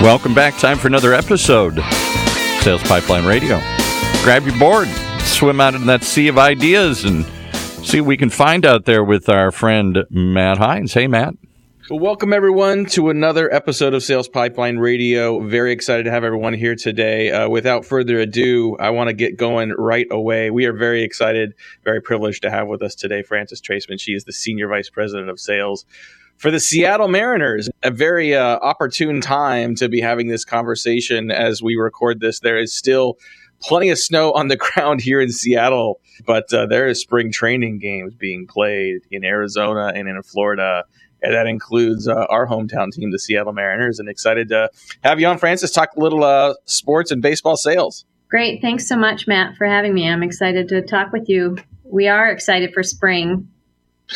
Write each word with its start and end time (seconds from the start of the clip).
Welcome 0.00 0.32
back. 0.32 0.56
Time 0.56 0.78
for 0.78 0.86
another 0.86 1.12
episode. 1.12 1.82
Sales 2.60 2.82
Pipeline 2.84 3.26
Radio. 3.26 3.58
Grab 4.22 4.46
your 4.46 4.56
board, 4.56 4.86
swim 5.22 5.60
out 5.60 5.74
in 5.74 5.86
that 5.86 6.04
sea 6.04 6.28
of 6.28 6.38
ideas, 6.38 7.04
and 7.04 7.24
see 7.84 8.00
what 8.00 8.06
we 8.06 8.16
can 8.16 8.30
find 8.30 8.64
out 8.64 8.84
there 8.84 9.02
with 9.02 9.28
our 9.28 9.50
friend 9.50 10.04
Matt 10.08 10.58
Heinz. 10.58 10.94
Hey, 10.94 11.08
Matt. 11.08 11.34
Well, 11.90 11.98
welcome 11.98 12.32
everyone 12.32 12.86
to 12.90 13.10
another 13.10 13.52
episode 13.52 13.92
of 13.92 14.04
Sales 14.04 14.28
Pipeline 14.28 14.78
Radio. 14.78 15.40
Very 15.40 15.72
excited 15.72 16.04
to 16.04 16.12
have 16.12 16.22
everyone 16.22 16.54
here 16.54 16.76
today. 16.76 17.32
Uh, 17.32 17.48
without 17.48 17.84
further 17.84 18.20
ado, 18.20 18.76
I 18.78 18.90
want 18.90 19.08
to 19.08 19.14
get 19.14 19.36
going 19.36 19.70
right 19.70 20.06
away. 20.12 20.50
We 20.50 20.66
are 20.66 20.74
very 20.74 21.02
excited, 21.02 21.54
very 21.82 22.00
privileged 22.00 22.42
to 22.42 22.50
have 22.50 22.68
with 22.68 22.82
us 22.82 22.94
today 22.94 23.22
Frances 23.22 23.60
Traisman. 23.60 23.98
She 23.98 24.12
is 24.12 24.22
the 24.24 24.32
Senior 24.32 24.68
Vice 24.68 24.90
President 24.90 25.28
of 25.28 25.40
Sales 25.40 25.86
for 26.38 26.50
the 26.50 26.60
Seattle 26.60 27.08
Mariners. 27.08 27.68
A 27.82 27.90
very 27.90 28.34
uh, 28.34 28.58
opportune 28.58 29.20
time 29.20 29.74
to 29.76 29.88
be 29.88 30.00
having 30.00 30.28
this 30.28 30.44
conversation 30.44 31.30
as 31.30 31.62
we 31.62 31.76
record 31.76 32.20
this. 32.20 32.40
There 32.40 32.58
is 32.58 32.74
still 32.74 33.18
plenty 33.60 33.90
of 33.90 33.98
snow 33.98 34.32
on 34.32 34.48
the 34.48 34.56
ground 34.74 35.00
here 35.00 35.20
in 35.20 35.30
Seattle, 35.30 36.00
but 36.26 36.52
uh, 36.52 36.66
there 36.66 36.88
is 36.88 37.00
spring 37.00 37.30
training 37.30 37.78
games 37.78 38.14
being 38.14 38.46
played 38.46 39.02
in 39.10 39.24
Arizona 39.24 39.92
and 39.94 40.08
in 40.08 40.22
Florida 40.22 40.84
and 41.22 41.34
that 41.34 41.46
includes 41.46 42.06
uh, 42.06 42.26
our 42.28 42.46
hometown 42.46 42.92
team, 42.92 43.10
the 43.10 43.18
Seattle 43.18 43.52
Mariners. 43.52 43.98
And 43.98 44.08
excited 44.08 44.48
to 44.48 44.70
have 45.02 45.20
you 45.20 45.26
on, 45.26 45.38
Frances, 45.38 45.70
talk 45.70 45.90
a 45.96 46.00
little 46.00 46.24
uh, 46.24 46.54
sports 46.64 47.10
and 47.10 47.20
baseball 47.20 47.56
sales. 47.56 48.04
Great. 48.28 48.60
Thanks 48.60 48.86
so 48.86 48.96
much, 48.96 49.26
Matt, 49.26 49.56
for 49.56 49.66
having 49.66 49.94
me. 49.94 50.08
I'm 50.08 50.22
excited 50.22 50.68
to 50.68 50.82
talk 50.82 51.12
with 51.12 51.28
you. 51.28 51.56
We 51.84 52.08
are 52.08 52.30
excited 52.30 52.72
for 52.74 52.82
spring. 52.82 53.48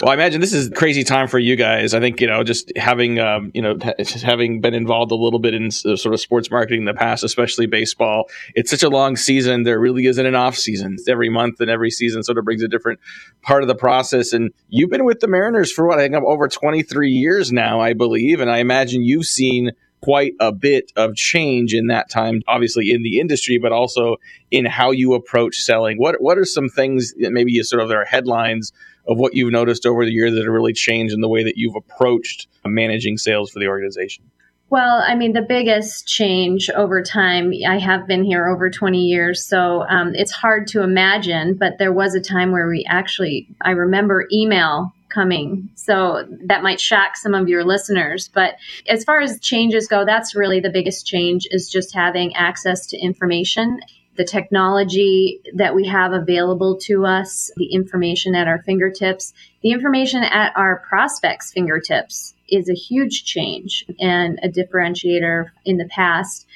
Well, 0.01 0.10
I 0.10 0.14
imagine 0.14 0.41
this 0.41 0.55
is 0.55 0.69
a 0.69 0.70
crazy 0.70 1.05
time 1.05 1.28
for 1.28 1.38
you 1.38 1.55
guys. 1.55 1.92
I 1.92 2.00
think 2.00 2.20
you 2.20 2.27
know, 2.27 2.42
just 2.42 2.73
having 2.77 3.19
um, 3.19 3.50
you 3.53 3.61
know, 3.61 3.75
just 3.98 4.22
having 4.22 4.61
been 4.62 4.72
involved 4.72 5.12
a 5.12 5.16
little 5.16 5.39
bit 5.39 5.53
in 5.53 5.70
sort 5.70 6.06
of 6.06 6.20
sports 6.20 6.50
marketing 6.50 6.80
in 6.80 6.84
the 6.86 6.94
past, 6.94 7.22
especially 7.25 7.66
baseball. 7.66 8.25
It's 8.55 8.70
such 8.70 8.83
a 8.83 8.89
long 8.89 9.16
season. 9.16 9.64
There 9.64 9.78
really 9.78 10.06
isn't 10.06 10.25
an 10.25 10.34
off 10.34 10.56
season. 10.56 10.97
Every 11.06 11.28
month 11.28 11.61
and 11.61 11.70
every 11.70 11.91
season 11.91 12.22
sort 12.22 12.39
of 12.39 12.44
brings 12.44 12.62
a 12.62 12.69
different 12.69 13.00
part 13.42 13.62
of 13.62 13.69
the 13.69 13.75
process. 13.75 14.33
And 14.33 14.50
you've 14.70 14.89
been 14.89 15.05
with 15.05 15.20
the 15.20 15.28
Mariners 15.28 15.70
for 15.70 15.86
what 15.86 15.98
I 15.98 16.09
think 16.09 16.14
over 16.14 16.48
23 16.48 17.11
years 17.11 17.53
now, 17.53 17.81
I 17.81 17.92
believe, 17.92 18.41
and 18.41 18.50
I 18.50 18.59
imagine 18.59 19.03
you've 19.03 19.27
seen 19.27 19.72
quite 20.00 20.33
a 20.41 20.53
bit 20.53 20.91
of 20.97 21.14
change 21.14 21.75
in 21.75 21.86
that 21.86 22.11
time, 22.11 22.42
obviously 22.48 22.91
in 22.91 23.03
the 23.03 23.20
industry, 23.20 23.59
but 23.59 23.72
also 23.72 24.16
in 24.50 24.64
how 24.64 24.91
you 24.91 25.14
approach 25.14 25.56
selling. 25.56 25.98
What 25.98 26.16
what 26.20 26.38
are 26.38 26.44
some 26.44 26.69
things 26.70 27.14
that 27.20 27.31
maybe 27.31 27.53
you 27.53 27.62
sort 27.62 27.83
of 27.83 27.88
there 27.91 28.00
are 28.00 28.06
headlines 28.06 28.72
of 29.06 29.19
what 29.19 29.34
you've 29.34 29.53
noticed 29.53 29.86
over 29.86 30.05
the 30.05 30.12
years 30.12 30.33
that 30.34 30.45
have 30.45 30.53
really 30.53 30.72
changed 30.72 31.14
in 31.14 31.20
the 31.20 31.28
way 31.28 31.42
that 31.45 31.56
you've 31.56 31.77
approached 31.77 32.48
managing 32.64 33.19
sales 33.19 33.50
for 33.50 33.59
the 33.59 33.67
organization? 33.67 34.31
Well, 34.70 35.05
I 35.06 35.17
mean, 35.17 35.34
the 35.34 35.42
biggest 35.42 36.09
change 36.09 36.70
over 36.70 37.03
time, 37.03 37.53
I 37.69 37.78
have 37.78 38.06
been 38.06 38.25
here 38.25 38.48
over 38.48 38.70
20 38.70 39.05
years, 39.05 39.44
so 39.44 39.83
um, 39.83 40.14
it's 40.14 40.33
hard 40.33 40.67
to 40.69 40.83
imagine, 40.83 41.55
but 41.55 41.77
there 41.78 41.92
was 41.92 42.14
a 42.14 42.22
time 42.22 42.53
where 42.53 42.67
we 42.67 42.86
actually, 42.89 43.48
I 43.61 43.72
remember 43.72 44.27
email 44.33 44.94
coming. 45.11 45.69
So 45.75 46.27
that 46.47 46.62
might 46.62 46.81
shock 46.81 47.16
some 47.16 47.34
of 47.34 47.48
your 47.48 47.64
listeners. 47.64 48.31
But 48.33 48.55
as 48.89 49.05
far 49.05 49.20
as 49.20 49.39
changes 49.41 49.87
go, 49.87 50.06
that's 50.06 50.34
really 50.34 50.61
the 50.61 50.70
biggest 50.70 51.06
change 51.06 51.47
is 51.50 51.70
just 51.70 51.94
having 51.94 52.34
access 52.34 52.87
to 52.87 52.98
information 52.98 53.81
the 54.16 54.24
technology 54.24 55.41
that 55.55 55.74
we 55.74 55.86
have 55.86 56.12
available 56.12 56.77
to 56.82 57.06
us, 57.06 57.50
the 57.56 57.72
information 57.72 58.34
at 58.34 58.46
our 58.46 58.62
fingertips, 58.62 59.32
the 59.62 59.70
information 59.70 60.22
at 60.22 60.52
our 60.56 60.82
prospects' 60.88 61.52
fingertips 61.52 62.34
is 62.48 62.69
a 62.69 62.74
huge 62.74 63.24
change 63.24 63.86
and 63.98 64.38
a 64.42 64.48
differentiator 64.48 65.50
in 65.64 65.78
the 65.78 65.88
past. 65.88 66.46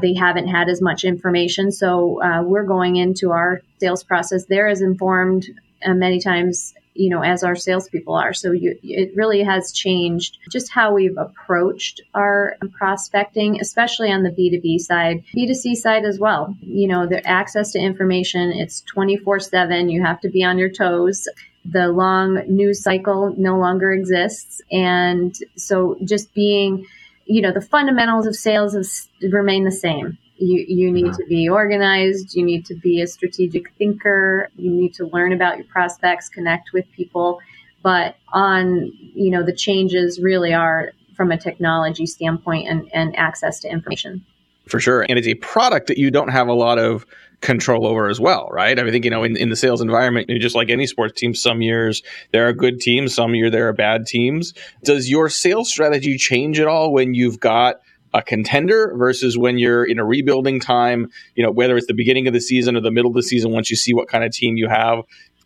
They 0.00 0.14
haven't 0.14 0.46
had 0.46 0.68
as 0.68 0.80
much 0.80 1.04
information. 1.04 1.72
So 1.72 2.22
uh, 2.22 2.42
we're 2.44 2.64
going 2.64 2.96
into 2.96 3.32
our 3.32 3.60
sales 3.78 4.04
process. 4.04 4.44
They're 4.44 4.68
as 4.68 4.80
informed 4.80 5.46
uh, 5.84 5.94
many 5.94 6.20
times 6.20 6.74
you 7.00 7.08
know, 7.08 7.22
as 7.22 7.42
our 7.42 7.56
salespeople 7.56 8.14
are. 8.14 8.34
So 8.34 8.52
you, 8.52 8.78
it 8.82 9.16
really 9.16 9.42
has 9.42 9.72
changed 9.72 10.36
just 10.50 10.70
how 10.70 10.92
we've 10.92 11.16
approached 11.16 12.02
our 12.12 12.58
prospecting, 12.72 13.58
especially 13.58 14.12
on 14.12 14.22
the 14.22 14.28
B2B 14.28 14.80
side, 14.80 15.24
B2C 15.34 15.76
side 15.76 16.04
as 16.04 16.18
well. 16.18 16.54
You 16.60 16.88
know, 16.88 17.06
the 17.06 17.26
access 17.26 17.72
to 17.72 17.78
information, 17.78 18.52
it's 18.52 18.82
24 18.82 19.40
7. 19.40 19.88
You 19.88 20.02
have 20.04 20.20
to 20.20 20.28
be 20.28 20.44
on 20.44 20.58
your 20.58 20.68
toes. 20.68 21.26
The 21.64 21.88
long 21.88 22.42
news 22.48 22.82
cycle 22.82 23.34
no 23.38 23.58
longer 23.58 23.92
exists. 23.92 24.60
And 24.70 25.34
so 25.56 25.96
just 26.04 26.34
being, 26.34 26.84
you 27.24 27.40
know, 27.40 27.52
the 27.52 27.62
fundamentals 27.62 28.26
of 28.26 28.36
sales 28.36 28.74
have 28.74 29.08
remain 29.22 29.64
the 29.64 29.72
same 29.72 30.18
you, 30.40 30.64
you 30.66 30.90
need 30.90 31.12
to 31.14 31.24
be 31.28 31.48
organized. 31.48 32.34
You 32.34 32.44
need 32.44 32.64
to 32.66 32.74
be 32.74 33.00
a 33.00 33.06
strategic 33.06 33.72
thinker. 33.74 34.48
You 34.56 34.70
need 34.70 34.94
to 34.94 35.06
learn 35.06 35.32
about 35.32 35.58
your 35.58 35.66
prospects, 35.66 36.28
connect 36.28 36.72
with 36.72 36.90
people. 36.92 37.40
But 37.82 38.16
on, 38.32 38.90
you 39.14 39.30
know, 39.30 39.42
the 39.42 39.52
changes 39.52 40.20
really 40.20 40.52
are 40.52 40.92
from 41.14 41.30
a 41.30 41.36
technology 41.36 42.06
standpoint 42.06 42.68
and, 42.68 42.90
and 42.94 43.16
access 43.16 43.60
to 43.60 43.68
information. 43.68 44.24
For 44.66 44.80
sure. 44.80 45.04
And 45.08 45.18
it's 45.18 45.28
a 45.28 45.34
product 45.34 45.88
that 45.88 45.98
you 45.98 46.10
don't 46.10 46.28
have 46.28 46.48
a 46.48 46.52
lot 46.52 46.78
of 46.78 47.04
control 47.40 47.86
over 47.86 48.08
as 48.08 48.20
well, 48.20 48.48
right? 48.50 48.78
I 48.78 48.82
mean, 48.82 48.88
I 48.88 48.92
think, 48.92 49.04
you 49.04 49.10
know, 49.10 49.24
in, 49.24 49.36
in 49.36 49.48
the 49.48 49.56
sales 49.56 49.80
environment, 49.80 50.30
just 50.40 50.54
like 50.54 50.68
any 50.68 50.86
sports 50.86 51.18
team, 51.20 51.34
some 51.34 51.62
years 51.62 52.02
there 52.32 52.46
are 52.46 52.52
good 52.52 52.80
teams, 52.80 53.14
some 53.14 53.34
year 53.34 53.50
there 53.50 53.68
are 53.68 53.72
bad 53.72 54.06
teams. 54.06 54.54
Does 54.84 55.10
your 55.10 55.28
sales 55.28 55.70
strategy 55.70 56.16
change 56.18 56.60
at 56.60 56.66
all 56.66 56.92
when 56.92 57.14
you've 57.14 57.40
got 57.40 57.80
a 58.12 58.22
contender 58.22 58.94
versus 58.96 59.38
when 59.38 59.58
you're 59.58 59.84
in 59.84 59.98
a 59.98 60.04
rebuilding 60.04 60.60
time, 60.60 61.08
you 61.34 61.44
know, 61.44 61.50
whether 61.50 61.76
it's 61.76 61.86
the 61.86 61.94
beginning 61.94 62.26
of 62.26 62.32
the 62.32 62.40
season 62.40 62.76
or 62.76 62.80
the 62.80 62.90
middle 62.90 63.10
of 63.10 63.14
the 63.14 63.22
season, 63.22 63.52
once 63.52 63.70
you 63.70 63.76
see 63.76 63.94
what 63.94 64.08
kind 64.08 64.24
of 64.24 64.32
team 64.32 64.56
you 64.56 64.68
have. 64.68 65.02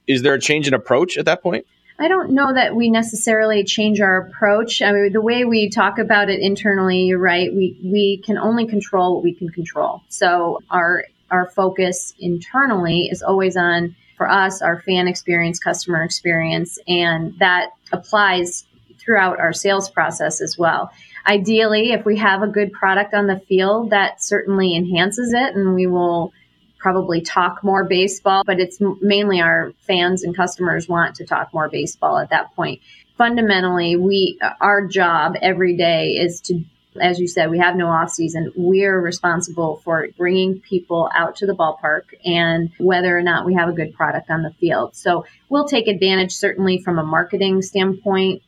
Is 0.06 0.22
there 0.22 0.34
a 0.34 0.40
change 0.40 0.68
in 0.68 0.74
approach 0.74 1.16
at 1.16 1.24
that 1.26 1.42
point? 1.42 1.66
I 1.98 2.08
don't 2.08 2.30
know 2.32 2.52
that 2.52 2.74
we 2.74 2.90
necessarily 2.90 3.62
change 3.62 4.00
our 4.00 4.26
approach. 4.26 4.82
I 4.82 4.92
mean, 4.92 5.12
the 5.12 5.20
way 5.20 5.44
we 5.44 5.70
talk 5.70 5.98
about 5.98 6.28
it 6.28 6.40
internally, 6.40 7.02
you're 7.02 7.20
right. 7.20 7.54
We 7.54 7.78
we 7.84 8.22
can 8.24 8.36
only 8.36 8.66
control 8.66 9.14
what 9.14 9.24
we 9.24 9.34
can 9.34 9.48
control. 9.48 10.02
So 10.08 10.60
our 10.70 11.04
our 11.30 11.48
focus 11.50 12.12
internally 12.18 13.08
is 13.10 13.22
always 13.22 13.56
on 13.56 13.94
for 14.16 14.28
us 14.28 14.60
our 14.60 14.80
fan 14.82 15.06
experience, 15.06 15.58
customer 15.60 16.02
experience, 16.02 16.78
and 16.88 17.38
that 17.38 17.70
applies 17.92 18.64
throughout 19.04 19.38
our 19.38 19.52
sales 19.52 19.90
process 19.90 20.40
as 20.40 20.56
well. 20.58 20.90
Ideally, 21.26 21.92
if 21.92 22.04
we 22.04 22.18
have 22.18 22.42
a 22.42 22.46
good 22.46 22.72
product 22.72 23.14
on 23.14 23.26
the 23.26 23.40
field, 23.48 23.90
that 23.90 24.22
certainly 24.22 24.76
enhances 24.76 25.32
it, 25.32 25.54
and 25.54 25.74
we 25.74 25.86
will 25.86 26.32
probably 26.78 27.22
talk 27.22 27.64
more 27.64 27.84
baseball, 27.84 28.42
but 28.44 28.60
it's 28.60 28.78
mainly 29.00 29.40
our 29.40 29.72
fans 29.86 30.22
and 30.22 30.36
customers 30.36 30.86
want 30.86 31.16
to 31.16 31.24
talk 31.24 31.52
more 31.54 31.70
baseball 31.70 32.18
at 32.18 32.28
that 32.28 32.54
point. 32.54 32.80
Fundamentally, 33.16 33.96
we 33.96 34.38
our 34.60 34.86
job 34.86 35.34
every 35.40 35.76
day 35.76 36.10
is 36.10 36.42
to 36.42 36.62
as 37.00 37.18
you 37.18 37.26
said, 37.26 37.50
we 37.50 37.58
have 37.58 37.74
no 37.74 37.88
off 37.88 38.10
season. 38.10 38.52
We're 38.54 39.00
responsible 39.00 39.80
for 39.84 40.08
bringing 40.16 40.60
people 40.60 41.10
out 41.14 41.36
to 41.36 41.46
the 41.46 41.54
ballpark 41.54 42.02
and 42.24 42.70
whether 42.78 43.16
or 43.16 43.22
not 43.22 43.46
we 43.46 43.54
have 43.54 43.68
a 43.68 43.72
good 43.72 43.94
product 43.94 44.30
on 44.30 44.42
the 44.42 44.52
field. 44.60 44.94
So 44.94 45.26
we'll 45.48 45.66
take 45.66 45.88
advantage 45.88 46.32
certainly 46.32 46.78
from 46.78 46.98
a 46.98 47.04
marketing 47.04 47.62
standpoint 47.62 48.42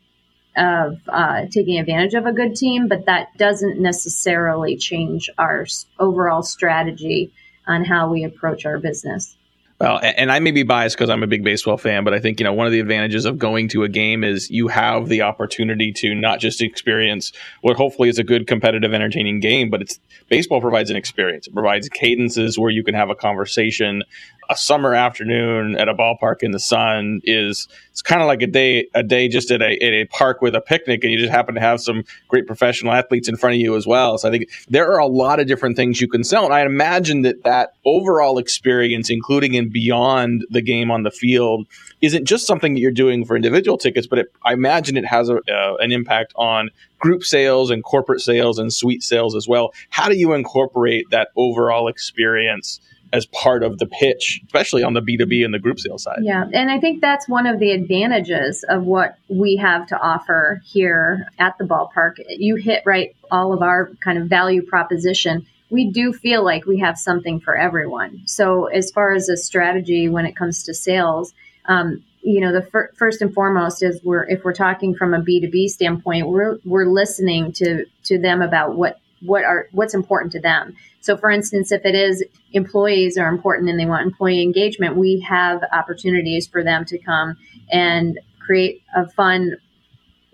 of 0.57 1.01
uh, 1.09 1.47
taking 1.51 1.79
advantage 1.79 2.15
of 2.15 2.27
a 2.27 2.33
good 2.33 2.57
team, 2.57 2.89
but 2.89 3.07
that 3.07 3.37
doesn't 3.37 3.81
necessarily 3.81 4.77
change 4.77 5.31
our 5.39 5.67
overall 5.99 6.43
strategy 6.43 7.31
on 7.67 7.85
how 7.85 8.11
we 8.11 8.25
approach 8.25 8.65
our 8.65 8.79
business. 8.79 9.36
Well, 9.79 10.01
and 10.03 10.33
I 10.33 10.39
may 10.39 10.53
be 10.53 10.63
biased 10.63 10.97
because 10.97 11.11
I'm 11.11 11.23
a 11.23 11.27
big 11.27 11.45
baseball 11.45 11.77
fan, 11.77 12.03
but 12.03 12.15
I 12.15 12.19
think 12.19 12.41
you 12.41 12.45
know 12.45 12.53
one 12.55 12.65
of 12.67 12.73
the 12.73 12.81
advantages 12.81 13.27
of 13.27 13.39
going 13.39 13.69
to 13.69 13.83
a 13.83 13.91
game 13.91 14.25
is 14.25 14.51
you 14.51 14.69
have 14.69 15.09
the 15.09 15.21
opportunity 15.21 15.93
to 15.99 16.15
not 16.15 16.41
just 16.41 16.63
experience 16.63 17.31
what 17.61 17.77
hopefully 17.77 18.09
is 18.09 18.19
a 18.19 18.25
good, 18.25 18.47
competitive, 18.47 18.95
entertaining 18.95 19.39
game, 19.41 19.69
but 19.69 19.83
it's 19.83 20.01
baseball 20.31 20.63
provides 20.63 20.89
an 20.89 20.97
experience. 20.97 21.47
It 21.47 21.53
provides 21.53 21.91
cadences 21.91 22.59
where 22.59 22.71
you 22.71 22.83
can 22.83 22.95
have 22.95 23.11
a 23.11 23.15
conversation 23.15 24.03
a 24.49 24.57
summer 24.57 24.95
afternoon 24.95 25.77
at 25.77 25.89
a 25.89 25.95
ballpark 25.95 26.43
in 26.43 26.51
the 26.53 26.59
sun 26.59 27.21
is 27.25 27.69
it's 27.91 28.03
kind 28.03 28.21
of 28.21 28.27
like 28.27 28.43
a 28.43 28.47
day 28.47 28.87
a 28.95 29.03
day 29.03 29.29
just 29.29 29.51
at 29.51 29.61
a, 29.63 29.73
at 29.83 29.93
a 29.93 30.05
park 30.07 30.41
with 30.41 30.55
a 30.55 30.61
picnic 30.61 31.03
and 31.03 31.13
you 31.13 31.19
just 31.19 31.33
happen 31.33 31.55
to 31.55 31.61
have 31.61 31.81
some 31.81 32.05
great 32.29 32.47
professional 32.47 32.93
athletes 32.93 33.29
in 33.29 33.37
front 33.37 33.55
of 33.55 33.61
you 33.61 33.77
as 33.77 33.87
well 33.87 34.19
so 34.19 34.29
i 34.29 34.31
think 34.31 34.49
there 34.69 34.91
are 34.93 34.99
a 34.99 35.07
lot 35.07 35.41
of 35.41 35.47
different 35.47 35.77
things 35.77 36.01
you 36.01 36.09
can 36.09 36.23
sell 36.23 36.45
and 36.45 36.55
i 36.55 36.61
imagine 36.61 37.23
that 37.23 37.43
that 37.45 37.75
overall 37.85 38.39
experience 38.39 39.11
including 39.11 39.55
and 39.67 39.73
beyond 39.73 40.47
the 40.51 40.63
game 40.63 40.91
on 40.91 41.03
the 41.03 41.11
field 41.11 41.67
isn't 42.01 42.25
just 42.25 42.47
something 42.47 42.75
that 42.75 42.81
you're 42.81 42.91
doing 42.91 43.25
for 43.25 43.37
individual 43.37 43.77
tickets 43.77 44.07
but 44.07 44.19
it, 44.19 44.33
i 44.45 44.53
imagine 44.53 44.97
it 44.97 45.05
has 45.05 45.29
a, 45.29 45.37
uh, 45.53 45.77
an 45.81 45.93
impact 45.93 46.33
on 46.37 46.71
group 46.99 47.23
sales 47.25 47.71
and 47.71 47.83
corporate 47.85 48.21
sales 48.21 48.59
and 48.59 48.73
suite 48.73 49.03
sales 49.03 49.35
as 49.35 49.49
well 49.49 49.73
how 49.91 50.09
do 50.09 50.17
you 50.17 50.33
incorporate 50.33 51.09
that 51.11 51.29
overall 51.37 51.89
experience 51.89 52.81
as 53.13 53.25
part 53.27 53.63
of 53.63 53.79
the 53.79 53.87
pitch, 53.87 54.41
especially 54.47 54.83
on 54.83 54.93
the 54.93 55.01
B2B 55.01 55.45
and 55.45 55.55
the 55.55 55.61
group 55.61 55.79
sales 55.79 56.03
side. 56.03 56.19
Yeah. 56.23 56.45
And 56.53 56.71
I 56.71 56.81
think 56.81 57.01
that's 57.01 57.29
one 57.29 57.47
of 57.47 57.61
the 57.61 57.71
advantages 57.71 58.65
of 58.69 58.83
what 58.83 59.17
we 59.29 59.57
have 59.57 59.87
to 59.89 59.99
offer 59.99 60.61
here 60.65 61.29
at 61.39 61.57
the 61.57 61.65
ballpark. 61.65 62.17
You 62.29 62.57
hit 62.57 62.83
right 62.85 63.15
all 63.31 63.53
of 63.53 63.63
our 63.63 63.91
kind 64.03 64.19
of 64.19 64.27
value 64.27 64.67
proposition. 64.67 65.47
We 65.71 65.91
do 65.91 66.13
feel 66.13 66.45
like 66.45 66.65
we 66.65 66.79
have 66.79 66.97
something 66.99 67.41
for 67.41 67.57
everyone. 67.57 68.23
So, 68.27 68.67
as 68.67 68.91
far 68.91 69.13
as 69.13 69.29
a 69.29 69.37
strategy 69.37 70.09
when 70.09 70.27
it 70.27 70.37
comes 70.37 70.63
to 70.65 70.75
sales, 70.75 71.35
um, 71.67 72.05
you 72.23 72.41
know, 72.41 72.53
the 72.53 72.63
fir- 72.63 72.91
first 72.97 73.23
and 73.23 73.33
foremost 73.33 73.83
is 73.83 74.01
we're 74.03 74.29
if 74.29 74.45
we're 74.45 74.53
talking 74.53 74.95
from 74.95 75.15
a 75.15 75.21
B 75.21 75.41
two 75.41 75.51
B 75.51 75.69
standpoint, 75.69 76.29
we're 76.29 76.59
we're 76.65 76.87
listening 76.87 77.53
to 77.53 77.87
to 78.05 78.19
them 78.19 78.43
about 78.43 78.77
what 78.77 79.01
what 79.23 79.45
are 79.45 79.69
what's 79.73 79.95
important 79.95 80.33
to 80.33 80.41
them. 80.41 80.77
So, 81.01 81.17
for 81.17 81.31
instance, 81.31 81.71
if 81.71 81.85
it 81.85 81.95
is 81.95 82.25
employees 82.53 83.17
are 83.17 83.29
important 83.29 83.69
and 83.69 83.79
they 83.79 83.87
want 83.87 84.07
employee 84.07 84.43
engagement, 84.43 84.97
we 84.97 85.21
have 85.21 85.63
opportunities 85.73 86.47
for 86.47 86.65
them 86.65 86.85
to 86.87 86.99
come 86.99 87.37
and 87.71 88.19
create 88.41 88.83
a 88.95 89.09
fun 89.11 89.57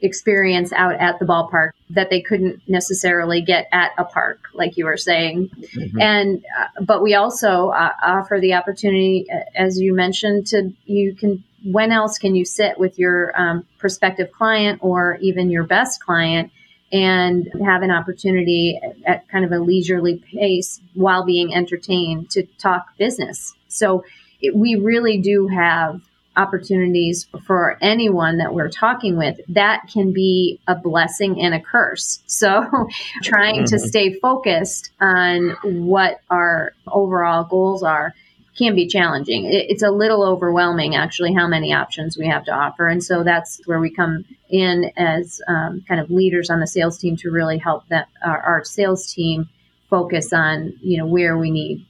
experience 0.02 0.72
out 0.72 0.94
at 0.94 1.18
the 1.18 1.24
ballpark 1.24 1.70
that 1.90 2.10
they 2.10 2.20
couldn't 2.20 2.60
necessarily 2.68 3.40
get 3.40 3.68
at 3.72 3.92
a 3.98 4.04
park 4.04 4.38
like 4.54 4.76
you 4.76 4.84
were 4.84 4.96
saying 4.96 5.48
mm-hmm. 5.48 6.00
and 6.00 6.44
uh, 6.58 6.82
but 6.82 7.02
we 7.02 7.14
also 7.14 7.68
uh, 7.68 7.92
offer 8.02 8.38
the 8.40 8.54
opportunity 8.54 9.26
as 9.54 9.80
you 9.80 9.94
mentioned 9.94 10.46
to 10.46 10.72
you 10.84 11.14
can 11.14 11.42
when 11.64 11.92
else 11.92 12.18
can 12.18 12.34
you 12.34 12.44
sit 12.44 12.78
with 12.78 12.98
your 12.98 13.32
um, 13.40 13.64
prospective 13.78 14.32
client 14.32 14.80
or 14.82 15.16
even 15.20 15.50
your 15.50 15.64
best 15.64 16.02
client 16.02 16.50
and 16.92 17.50
have 17.64 17.82
an 17.82 17.90
opportunity 17.90 18.78
at 19.06 19.26
kind 19.28 19.44
of 19.44 19.52
a 19.52 19.58
leisurely 19.58 20.22
pace 20.34 20.80
while 20.94 21.24
being 21.24 21.54
entertained 21.54 22.30
to 22.30 22.42
talk 22.58 22.96
business. 22.98 23.54
So 23.68 24.04
it, 24.42 24.54
we 24.54 24.74
really 24.74 25.18
do 25.18 25.48
have 25.48 26.02
opportunities 26.36 27.26
for 27.46 27.76
anyone 27.80 28.38
that 28.38 28.54
we're 28.54 28.70
talking 28.70 29.16
with 29.16 29.38
that 29.48 29.82
can 29.92 30.12
be 30.12 30.60
a 30.66 30.74
blessing 30.74 31.40
and 31.40 31.54
a 31.54 31.60
curse. 31.60 32.20
So 32.42 32.88
trying 33.22 33.66
to 33.66 33.76
mm-hmm. 33.76 33.86
stay 33.86 34.18
focused 34.18 34.90
on 35.00 35.50
what 35.62 36.20
our 36.28 36.72
overall 36.88 37.44
goals 37.44 37.82
are 37.84 38.14
can 38.56 38.74
be 38.74 38.86
challenging. 38.86 39.44
it's 39.46 39.82
a 39.82 39.90
little 39.90 40.24
overwhelming, 40.24 40.94
actually, 40.94 41.32
how 41.32 41.46
many 41.46 41.72
options 41.72 42.18
we 42.18 42.26
have 42.26 42.44
to 42.44 42.52
offer. 42.52 42.88
And 42.88 43.02
so 43.02 43.22
that's 43.22 43.60
where 43.66 43.80
we 43.80 43.90
come 43.90 44.24
in 44.50 44.90
as 44.96 45.40
um, 45.46 45.84
kind 45.86 46.00
of 46.00 46.10
leaders 46.10 46.50
on 46.50 46.60
the 46.60 46.66
sales 46.66 46.98
team 46.98 47.16
to 47.18 47.30
really 47.30 47.58
help 47.58 47.86
that 47.88 48.08
our, 48.24 48.40
our 48.40 48.64
sales 48.64 49.12
team 49.12 49.48
focus 49.88 50.32
on, 50.32 50.74
you 50.80 50.98
know, 50.98 51.06
where 51.06 51.38
we 51.38 51.50
need 51.50 51.86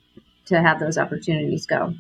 to 0.47 0.61
have 0.61 0.79
those 0.79 0.99
opportunities 0.99 1.67
go 1.67 1.95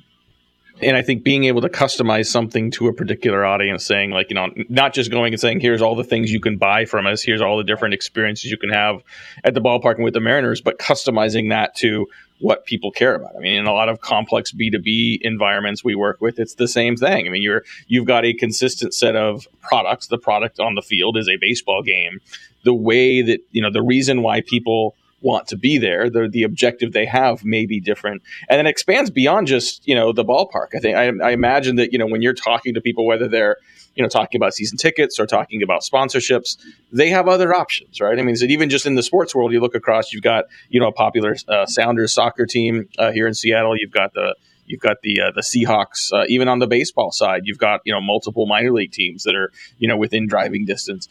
and 0.83 0.97
I 0.97 1.03
think 1.03 1.23
being 1.23 1.45
able 1.45 1.61
to 1.63 1.69
customize 1.69 2.27
something 2.27 2.71
to 2.73 2.89
a 2.89 2.93
particular 2.93 3.45
audience, 3.45 3.85
saying 3.85 4.11
like 4.11 4.31
you 4.31 4.35
know, 4.35 4.51
not 4.69 4.93
just 4.93 5.11
going 5.11 5.33
and 5.33 5.41
saying 5.41 5.61
here's 5.61 5.83
all 5.83 5.95
the 5.95 6.05
things 6.05 6.33
you 6.33 6.41
can 6.41 6.57
buy 6.57 6.85
from 6.85 7.07
us, 7.07 7.23
here's 7.23 7.41
all 7.41 7.57
the 7.57 7.65
different 7.65 7.95
experiences 7.95 8.51
you 8.51 8.57
can 8.57 8.71
have 8.71 9.03
at 9.45 9.55
the 9.55 9.61
ballpark 9.61 9.97
and 9.97 10.05
with 10.05 10.15
the 10.15 10.21
Mariners, 10.21 10.61
but 10.61 10.79
customizing 10.79 11.51
that 11.51 11.75
to 11.77 12.07
what 12.41 12.67
people 12.67 12.91
care 12.91 13.15
about. 13.15 13.37
I 13.37 13.39
mean, 13.39 13.55
in 13.55 13.67
a 13.67 13.73
lot 13.73 13.89
of 13.89 14.01
complex 14.01 14.53
B2B 14.53 15.21
environments 15.23 15.85
we 15.85 15.95
work 15.95 16.21
with, 16.21 16.39
it's 16.39 16.55
the 16.55 16.69
same 16.69 16.97
thing. 16.97 17.27
I 17.27 17.31
mean, 17.31 17.43
you're 17.43 17.63
you've 17.87 18.07
got 18.07 18.25
a 18.25 18.35
consistent 18.35 18.95
set 18.95 19.17
of 19.17 19.47
products. 19.61 20.09
The 20.09 20.19
product 20.19 20.59
on 20.59 20.75
the 20.75 20.83
field 20.83 21.17
is 21.17 21.29
a 21.29 21.37
baseball 21.37 21.83
game. 21.83 22.21
The 22.65 22.75
way 22.75 23.23
that, 23.23 23.41
you 23.51 23.63
know, 23.63 23.71
the 23.71 23.83
reason 23.83 24.23
why 24.23 24.41
people 24.41 24.97
want 25.23 25.49
to 25.49 25.57
be 25.57 25.79
there. 25.79 26.11
The, 26.11 26.29
the 26.29 26.43
objective 26.43 26.93
they 26.93 27.07
have 27.07 27.45
may 27.45 27.67
be 27.67 27.81
different, 27.81 28.23
and 28.49 28.59
then 28.59 28.67
expands 28.67 29.11
beyond 29.11 29.47
just 29.47 29.87
you 29.87 29.95
know 29.95 30.13
the 30.13 30.25
ballpark. 30.25 30.69
I 30.75 30.79
think 30.79 30.97
I, 30.97 31.13
I 31.25 31.31
imagine 31.31 31.77
that 31.77 31.93
you 31.93 31.99
know 31.99 32.07
when 32.07 32.23
you're 32.23 32.35
talking 32.35 32.75
to 32.75 32.81
people, 32.81 33.07
whether 33.07 33.29
they're 33.29 33.57
you 33.95 34.03
know 34.03 34.09
talking 34.09 34.39
about 34.39 34.55
season 34.55 34.79
tickets 34.79 35.19
or 35.19 35.27
talking 35.27 35.63
about 35.63 35.83
sponsorships, 35.83 36.57
they 36.93 37.09
have 37.09 37.29
other 37.29 37.55
options, 37.55 38.01
right? 38.01 38.19
I 38.19 38.23
mean, 38.23 38.37
so 38.37 38.47
even 38.47 38.71
just 38.71 38.87
in 38.87 38.95
the 38.95 39.03
sports 39.03 39.35
world, 39.35 39.53
you 39.53 39.61
look 39.61 39.75
across, 39.75 40.13
you've 40.13 40.23
got 40.23 40.45
you 40.69 40.81
know 40.81 40.89
a 40.89 40.93
popular 40.93 41.37
uh, 41.49 41.67
Sounders 41.67 42.13
soccer 42.13 42.47
team 42.47 42.89
uh, 42.99 43.13
here 43.13 43.27
in 43.27 43.35
Seattle. 43.35 43.77
You've 43.77 43.93
got 43.93 44.15
the 44.15 44.35
You've 44.65 44.81
got 44.81 45.03
the 45.03 45.21
uh, 45.21 45.31
the 45.33 45.41
Seahawks. 45.41 46.13
Uh, 46.13 46.25
even 46.29 46.49
on 46.49 46.59
the 46.59 46.67
baseball 46.67 47.11
side, 47.11 47.43
you've 47.45 47.59
got 47.59 47.81
you 47.85 47.93
know 47.93 48.01
multiple 48.01 48.47
minor 48.47 48.73
league 48.73 48.93
teams 48.93 49.25
that 49.25 49.35
are 49.35 49.53
you 49.79 49.89
know 49.89 49.97
within 49.97 50.27
driving 50.27 50.65
distance 50.65 51.09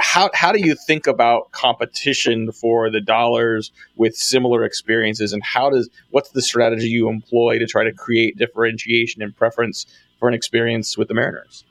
how 0.00 0.30
how 0.34 0.52
do 0.52 0.60
you 0.60 0.74
think 0.74 1.06
about 1.06 1.50
competition 1.52 2.52
for 2.52 2.90
the 2.90 3.00
dollars 3.00 3.72
with 3.96 4.16
similar 4.16 4.64
experiences 4.64 5.32
and 5.32 5.42
how 5.42 5.70
does 5.70 5.88
what's 6.10 6.30
the 6.30 6.42
strategy 6.42 6.88
you 6.88 7.08
employ 7.08 7.58
to 7.58 7.66
try 7.66 7.84
to 7.84 7.92
create 7.92 8.36
differentiation 8.36 9.22
and 9.22 9.36
preference 9.36 9.86
for 10.18 10.28
an 10.28 10.34
experience 10.34 10.96
with 10.96 11.08
the 11.08 11.14
Mariners? 11.14 11.64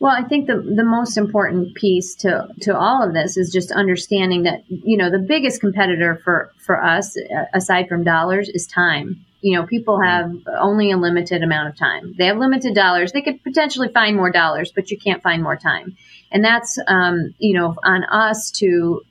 Well, 0.00 0.12
I 0.12 0.24
think 0.24 0.46
the 0.48 0.56
the 0.56 0.84
most 0.84 1.16
important 1.16 1.74
piece 1.74 2.14
to 2.16 2.48
to 2.62 2.76
all 2.76 3.06
of 3.06 3.14
this 3.14 3.36
is 3.36 3.52
just 3.52 3.70
understanding 3.70 4.42
that 4.42 4.64
you 4.68 4.96
know 4.96 5.10
the 5.10 5.18
biggest 5.18 5.60
competitor 5.60 6.20
for 6.24 6.52
for 6.58 6.82
us 6.82 7.16
uh, 7.16 7.44
aside 7.54 7.88
from 7.88 8.02
dollars 8.02 8.48
is 8.48 8.66
time 8.66 9.24
you 9.42 9.58
know, 9.58 9.66
people 9.66 10.00
have 10.00 10.32
only 10.58 10.92
a 10.92 10.96
limited 10.96 11.42
amount 11.42 11.68
of 11.68 11.76
time. 11.76 12.14
They 12.16 12.26
have 12.26 12.38
limited 12.38 12.74
dollars. 12.74 13.12
They 13.12 13.22
could 13.22 13.42
potentially 13.42 13.88
find 13.88 14.16
more 14.16 14.30
dollars, 14.30 14.72
but 14.72 14.90
you 14.90 14.96
can't 14.96 15.22
find 15.22 15.42
more 15.42 15.56
time. 15.56 15.96
And 16.30 16.44
that's, 16.44 16.78
um, 16.86 17.34
you 17.38 17.58
know, 17.58 17.74
on 17.82 18.04
us 18.04 18.52
to 18.52 19.02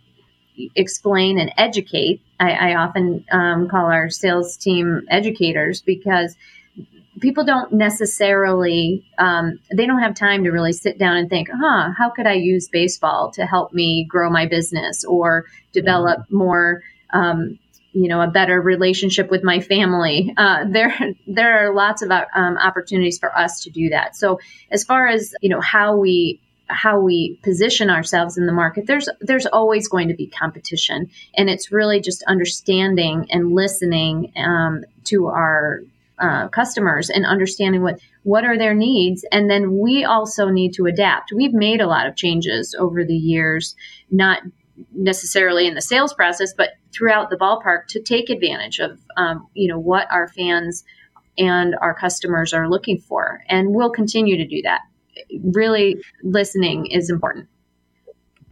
explain 0.76 1.38
and 1.38 1.52
educate. 1.58 2.22
I, 2.40 2.52
I 2.52 2.76
often 2.76 3.26
um, 3.32 3.68
call 3.68 3.86
our 3.88 4.10
sales 4.10 4.56
team 4.56 5.02
educators 5.10 5.82
because 5.82 6.36
people 7.20 7.44
don't 7.44 7.74
necessarily 7.74 9.04
um, 9.18 9.60
they 9.76 9.86
don't 9.86 10.02
have 10.02 10.16
time 10.16 10.46
to 10.46 10.52
really 10.52 10.74
sit 10.74 10.98
down 10.98 11.18
and 11.18 11.30
think 11.30 11.50
huh 11.54 11.92
how 11.98 12.10
could 12.10 12.26
i 12.26 12.34
use 12.34 12.70
baseball 12.70 13.32
to 13.32 13.46
help 13.46 13.74
me 13.74 14.06
grow 14.06 14.30
my 14.30 14.46
business 14.46 15.04
or 15.04 15.46
develop 15.74 16.20
more 16.32 16.82
um, 17.14 17.60
you 17.94 18.08
know 18.08 18.22
a 18.22 18.28
better 18.28 18.62
relationship 18.62 19.30
with 19.30 19.44
my 19.44 19.60
family. 19.60 20.34
Uh, 20.38 20.66
there 20.70 20.98
there 21.28 21.66
are 21.66 21.74
lots 21.74 22.02
of 22.02 22.12
um, 22.12 22.58
opportunities 22.58 23.20
for 23.20 23.36
us 23.36 23.62
to 23.62 23.70
do 23.70 23.90
that. 23.90 24.16
So 24.16 24.40
as 24.70 24.84
far 24.84 25.08
as 25.08 25.34
you 25.42 25.50
know 25.50 25.62
how 25.62 25.98
we 25.98 26.42
how 26.68 27.00
we 27.00 27.38
position 27.44 27.90
ourselves 27.90 28.38
in 28.38 28.46
the 28.46 28.54
market 28.54 28.88
there's 28.88 29.10
there's 29.20 29.46
always 29.46 29.88
going 29.88 30.08
to 30.08 30.14
be 30.14 30.28
competition. 30.28 31.10
And 31.36 31.50
it's 31.50 31.72
really 31.72 32.00
just 32.02 32.24
understanding 32.24 33.28
and 33.30 33.54
listening 33.54 34.32
um, 34.38 34.84
to 35.06 35.28
our 35.28 35.82
uh, 36.18 36.48
customers 36.50 37.10
and 37.10 37.26
understanding 37.26 37.82
what 37.82 38.00
what 38.24 38.46
are 38.46 38.58
their 38.58 38.76
needs. 38.76 39.26
And 39.32 39.50
then 39.50 39.80
we 39.80 40.06
also 40.06 40.50
need 40.50 40.74
to 40.76 40.86
adapt. 40.86 41.34
We've 41.34 41.54
made 41.54 41.82
a 41.82 41.88
lot 41.88 42.08
of 42.08 42.16
changes 42.16 42.76
over 42.78 43.04
the 43.04 43.16
years 43.16 43.76
not 44.10 44.44
necessarily 44.94 45.68
in 45.68 45.76
the 45.76 45.82
sales 45.82 46.14
process, 46.14 46.54
but 46.54 46.70
throughout 46.94 47.30
the 47.30 47.38
ballpark 47.38 47.88
to 47.90 48.02
take 48.02 48.30
advantage 48.30 48.80
of 48.80 49.00
um, 49.18 49.48
you 49.54 49.68
know 49.68 49.80
what 49.80 50.08
our 50.12 50.28
fans 50.28 50.84
and 51.38 51.76
our 51.82 51.94
customers 51.94 52.54
are 52.54 52.70
looking 52.70 53.00
for, 53.00 53.42
and 53.48 53.74
we'll 53.74 53.92
continue 53.92 54.38
to 54.38 54.48
do 54.48 54.62
that. 54.64 54.82
Really, 55.44 56.02
listening 56.24 56.88
is 56.88 57.10
important. 57.10 57.48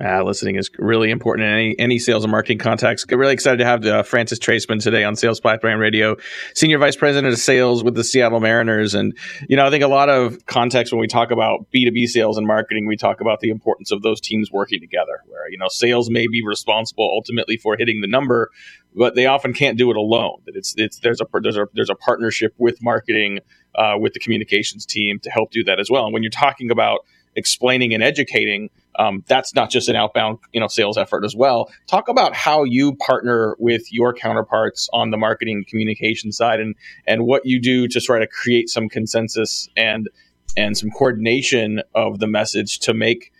Uh, 0.03 0.23
listening 0.23 0.55
is 0.55 0.69
really 0.79 1.11
important 1.11 1.45
in 1.45 1.53
any, 1.53 1.75
any 1.77 1.99
sales 1.99 2.23
and 2.23 2.31
marketing 2.31 2.57
contacts. 2.57 3.05
Really 3.09 3.33
excited 3.33 3.57
to 3.57 3.65
have 3.65 3.85
uh, 3.85 4.03
Frances 4.03 4.39
Traisman 4.39 4.81
today 4.81 5.03
on 5.03 5.17
Sales 5.17 5.41
Pipeline 5.41 5.77
Radio, 5.77 6.15
Senior 6.55 6.77
Vice 6.77 6.95
President 6.95 7.33
of 7.33 7.37
Sales 7.37 7.83
with 7.83 7.95
the 7.95 8.03
Seattle 8.05 8.39
Mariners. 8.39 8.93
And, 8.93 9.17
you 9.49 9.57
know, 9.57 9.65
I 9.65 9.69
think 9.69 9.83
a 9.83 9.89
lot 9.89 10.07
of 10.07 10.45
context 10.45 10.93
when 10.93 11.01
we 11.01 11.07
talk 11.07 11.31
about 11.31 11.69
B2B 11.75 12.07
sales 12.07 12.37
and 12.37 12.47
marketing, 12.47 12.87
we 12.87 12.95
talk 12.95 13.19
about 13.19 13.41
the 13.41 13.49
importance 13.49 13.91
of 13.91 14.01
those 14.01 14.21
teams 14.21 14.49
working 14.49 14.79
together, 14.79 15.21
where, 15.27 15.49
you 15.51 15.57
know, 15.57 15.67
sales 15.67 16.09
may 16.09 16.27
be 16.27 16.41
responsible 16.45 17.03
ultimately 17.03 17.57
for 17.57 17.75
hitting 17.77 17.99
the 17.99 18.07
number, 18.07 18.51
but 18.95 19.15
they 19.15 19.25
often 19.25 19.53
can't 19.53 19.77
do 19.77 19.91
it 19.91 19.97
alone. 19.97 20.39
That 20.45 20.55
it's, 20.55 20.73
it's, 20.77 20.99
there's 20.99 21.19
a, 21.19 21.25
there's 21.41 21.57
a, 21.57 21.67
there's 21.73 21.89
a 21.89 21.95
partnership 21.95 22.53
with 22.57 22.81
marketing, 22.81 23.39
uh, 23.75 23.95
with 23.99 24.13
the 24.13 24.19
communications 24.19 24.85
team 24.85 25.19
to 25.19 25.29
help 25.29 25.51
do 25.51 25.63
that 25.65 25.79
as 25.79 25.89
well. 25.91 26.05
And 26.05 26.13
when 26.13 26.23
you're 26.23 26.29
talking 26.29 26.71
about 26.71 27.01
explaining 27.39 27.93
and 27.93 28.03
educating, 28.03 28.69
um, 28.99 29.23
that's 29.27 29.55
not 29.55 29.71
just 29.71 29.89
an 29.89 29.95
outbound 29.95 30.37
you 30.53 30.59
know 30.59 30.67
sales 30.67 30.97
effort 30.97 31.25
as 31.25 31.35
well. 31.35 31.71
Talk 31.87 32.07
about 32.07 32.35
how 32.35 32.63
you 32.63 32.95
partner 32.95 33.55
with 33.57 33.91
your 33.91 34.13
counterparts 34.13 34.89
on 34.93 35.09
the 35.09 35.17
marketing 35.17 35.65
communication 35.67 36.31
side 36.31 36.59
and 36.59 36.75
and 37.07 37.25
what 37.25 37.45
you 37.45 37.59
do 37.59 37.87
to 37.87 37.99
try 37.99 38.19
to 38.19 38.27
create 38.27 38.69
some 38.69 38.89
consensus 38.89 39.69
and 39.75 40.09
and 40.57 40.77
some 40.77 40.91
coordination 40.91 41.81
of 41.95 42.19
the 42.19 42.27
message 42.27 42.79
to 42.79 42.93
make 42.93 43.31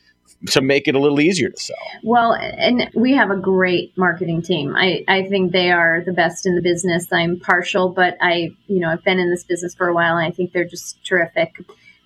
to 0.48 0.62
make 0.62 0.88
it 0.88 0.96
a 0.96 1.00
little 1.00 1.20
easier 1.20 1.50
to 1.50 1.60
sell. 1.60 1.78
Well, 2.04 2.34
and 2.34 2.90
we 2.96 3.14
have 3.14 3.30
a 3.30 3.36
great 3.36 3.98
marketing 3.98 4.42
team. 4.42 4.76
I, 4.76 5.04
I 5.08 5.24
think 5.24 5.52
they 5.52 5.72
are 5.72 6.02
the 6.06 6.14
best 6.14 6.46
in 6.46 6.56
the 6.56 6.62
business. 6.62 7.12
I'm 7.12 7.40
partial, 7.40 7.90
but 7.90 8.18
I, 8.22 8.52
you 8.68 8.80
know, 8.80 8.90
I've 8.90 9.04
been 9.04 9.20
in 9.20 9.30
this 9.30 9.44
business 9.44 9.76
for 9.76 9.88
a 9.88 9.94
while 9.94 10.16
and 10.16 10.26
I 10.26 10.32
think 10.32 10.54
they're 10.54 10.64
just 10.64 11.04
terrific 11.04 11.58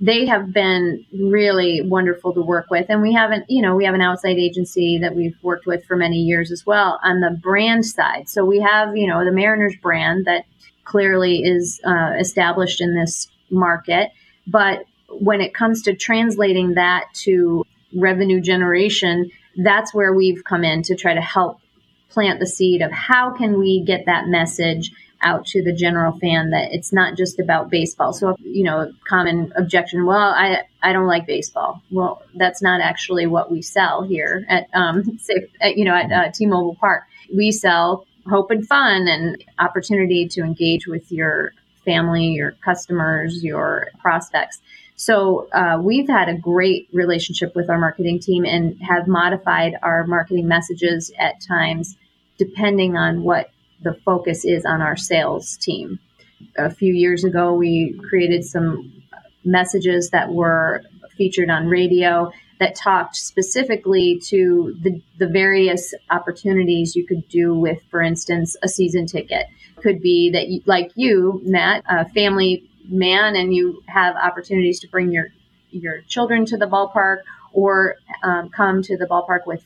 they 0.03 0.25
have 0.25 0.51
been 0.51 1.05
really 1.13 1.79
wonderful 1.81 2.33
to 2.33 2.41
work 2.41 2.69
with. 2.69 2.87
And 2.89 3.01
we 3.01 3.13
haven't, 3.13 3.45
you 3.47 3.61
know, 3.61 3.73
we 3.73 3.85
have 3.85 3.95
an 3.95 4.01
outside 4.01 4.35
agency 4.35 4.97
that 4.97 5.15
we've 5.15 5.37
worked 5.41 5.65
with 5.65 5.85
for 5.85 5.95
many 5.95 6.17
years 6.17 6.51
as 6.51 6.65
well 6.65 6.99
on 7.05 7.21
the 7.21 7.29
brand 7.41 7.85
side. 7.85 8.27
So 8.27 8.43
we 8.43 8.59
have, 8.59 8.97
you 8.97 9.07
know, 9.07 9.23
the 9.23 9.31
Mariners 9.31 9.75
brand 9.81 10.25
that 10.25 10.43
clearly 10.83 11.43
is 11.43 11.79
uh, 11.85 12.15
established 12.19 12.81
in 12.81 12.95
this 12.95 13.29
market. 13.49 14.11
But 14.45 14.83
when 15.07 15.39
it 15.39 15.53
comes 15.53 15.83
to 15.83 15.95
translating 15.95 16.73
that 16.73 17.05
to 17.23 17.65
revenue 17.95 18.41
generation, 18.41 19.31
that's 19.55 19.93
where 19.93 20.11
we've 20.11 20.43
come 20.43 20.65
in 20.65 20.83
to 20.83 20.95
try 20.97 21.13
to 21.13 21.21
help 21.21 21.61
plant 22.09 22.41
the 22.41 22.47
seed 22.47 22.81
of 22.81 22.91
how 22.91 23.31
can 23.31 23.57
we 23.57 23.81
get 23.85 24.07
that 24.07 24.27
message 24.27 24.91
out 25.23 25.45
to 25.47 25.63
the 25.63 25.73
general 25.73 26.17
fan 26.19 26.51
that 26.51 26.71
it's 26.71 26.93
not 26.93 27.17
just 27.17 27.39
about 27.39 27.69
baseball. 27.69 28.13
So, 28.13 28.35
you 28.39 28.63
know, 28.63 28.91
common 29.07 29.51
objection, 29.55 30.05
well, 30.05 30.33
I, 30.35 30.63
I 30.81 30.93
don't 30.93 31.07
like 31.07 31.25
baseball. 31.25 31.81
Well, 31.91 32.21
that's 32.35 32.61
not 32.61 32.81
actually 32.81 33.25
what 33.27 33.51
we 33.51 33.61
sell 33.61 34.03
here 34.03 34.45
at, 34.49 34.67
um, 34.73 35.19
at, 35.61 35.77
you 35.77 35.85
know, 35.85 35.95
at 35.95 36.11
uh, 36.11 36.31
T-Mobile 36.31 36.75
Park. 36.75 37.03
We 37.35 37.51
sell 37.51 38.05
hope 38.29 38.51
and 38.51 38.67
fun 38.67 39.07
and 39.07 39.43
opportunity 39.59 40.27
to 40.29 40.41
engage 40.41 40.87
with 40.87 41.11
your 41.11 41.53
family, 41.85 42.27
your 42.27 42.53
customers, 42.63 43.43
your 43.43 43.87
prospects. 43.99 44.61
So 44.95 45.49
uh, 45.51 45.79
we've 45.81 46.07
had 46.07 46.29
a 46.29 46.37
great 46.37 46.87
relationship 46.93 47.55
with 47.55 47.69
our 47.69 47.79
marketing 47.79 48.19
team 48.19 48.45
and 48.45 48.79
have 48.81 49.07
modified 49.07 49.75
our 49.81 50.05
marketing 50.05 50.47
messages 50.47 51.11
at 51.19 51.41
times 51.41 51.97
depending 52.37 52.95
on 52.97 53.23
what 53.23 53.49
the 53.83 53.93
focus 54.05 54.45
is 54.45 54.65
on 54.65 54.81
our 54.81 54.97
sales 54.97 55.57
team. 55.57 55.99
A 56.57 56.69
few 56.69 56.93
years 56.93 57.23
ago, 57.23 57.53
we 57.53 57.99
created 58.09 58.43
some 58.43 59.03
messages 59.43 60.09
that 60.11 60.31
were 60.31 60.83
featured 61.17 61.49
on 61.49 61.67
radio 61.67 62.31
that 62.59 62.75
talked 62.75 63.15
specifically 63.15 64.19
to 64.27 64.75
the, 64.81 65.01
the 65.19 65.27
various 65.27 65.93
opportunities 66.09 66.95
you 66.95 67.05
could 67.05 67.27
do 67.27 67.53
with, 67.53 67.81
for 67.89 68.01
instance, 68.01 68.55
a 68.63 68.67
season 68.67 69.05
ticket. 69.05 69.47
Could 69.77 70.01
be 70.01 70.31
that, 70.31 70.47
you, 70.47 70.61
like 70.65 70.91
you, 70.95 71.41
Matt, 71.43 71.83
a 71.89 72.07
family 72.09 72.69
man, 72.85 73.35
and 73.35 73.53
you 73.53 73.83
have 73.87 74.15
opportunities 74.15 74.79
to 74.81 74.87
bring 74.87 75.11
your 75.11 75.27
your 75.71 76.01
children 76.01 76.45
to 76.45 76.57
the 76.57 76.67
ballpark 76.67 77.17
or 77.51 77.95
um, 78.23 78.49
come 78.49 78.81
to 78.83 78.95
the 78.95 79.05
ballpark 79.05 79.47
with 79.47 79.63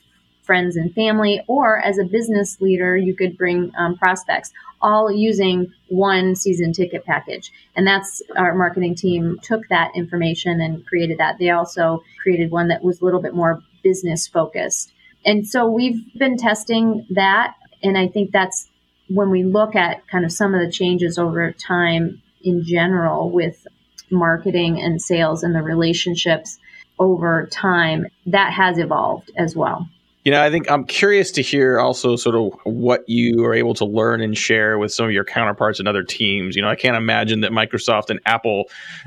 friends 0.48 0.76
and 0.76 0.94
family, 0.94 1.42
or 1.46 1.78
as 1.78 1.98
a 1.98 2.04
business 2.04 2.58
leader, 2.58 2.96
you 2.96 3.14
could 3.14 3.36
bring 3.36 3.70
um, 3.76 3.98
prospects, 3.98 4.50
all 4.80 5.12
using 5.12 5.70
one 5.88 6.34
season 6.34 6.72
ticket 6.72 7.04
package. 7.04 7.52
And 7.76 7.86
that's 7.86 8.22
our 8.34 8.54
marketing 8.54 8.94
team 8.94 9.38
took 9.42 9.68
that 9.68 9.90
information 9.94 10.62
and 10.62 10.86
created 10.86 11.18
that. 11.18 11.36
They 11.38 11.50
also 11.50 12.02
created 12.22 12.50
one 12.50 12.68
that 12.68 12.82
was 12.82 13.00
a 13.00 13.04
little 13.04 13.20
bit 13.20 13.34
more 13.34 13.62
business 13.82 14.26
focused. 14.26 14.90
And 15.26 15.46
so 15.46 15.68
we've 15.68 16.00
been 16.18 16.38
testing 16.38 17.06
that. 17.10 17.54
And 17.82 17.98
I 17.98 18.08
think 18.08 18.32
that's 18.32 18.70
when 19.08 19.28
we 19.28 19.42
look 19.44 19.76
at 19.76 20.08
kind 20.08 20.24
of 20.24 20.32
some 20.32 20.54
of 20.54 20.64
the 20.64 20.72
changes 20.72 21.18
over 21.18 21.52
time 21.52 22.22
in 22.42 22.64
general 22.64 23.30
with 23.30 23.66
marketing 24.10 24.80
and 24.80 25.02
sales 25.02 25.42
and 25.42 25.54
the 25.54 25.62
relationships 25.62 26.58
over 26.98 27.46
time, 27.52 28.06
that 28.26 28.52
has 28.52 28.78
evolved 28.78 29.30
as 29.36 29.54
well. 29.54 29.88
You 30.28 30.32
know, 30.32 30.42
I 30.42 30.50
think 30.50 30.70
I'm 30.70 30.84
curious 30.84 31.30
to 31.30 31.40
hear 31.40 31.80
also 31.80 32.14
sort 32.16 32.36
of 32.36 32.52
what 32.64 33.08
you 33.08 33.46
are 33.46 33.54
able 33.54 33.72
to 33.72 33.86
learn 33.86 34.20
and 34.20 34.36
share 34.36 34.78
with 34.78 34.92
some 34.92 35.06
of 35.06 35.12
your 35.12 35.24
counterparts 35.24 35.78
and 35.78 35.88
other 35.88 36.02
teams. 36.02 36.54
You 36.54 36.60
know, 36.60 36.68
I 36.68 36.76
can't 36.76 36.98
imagine 36.98 37.40
that 37.40 37.50
Microsoft 37.50 38.10
and 38.10 38.20
Apple 38.26 38.64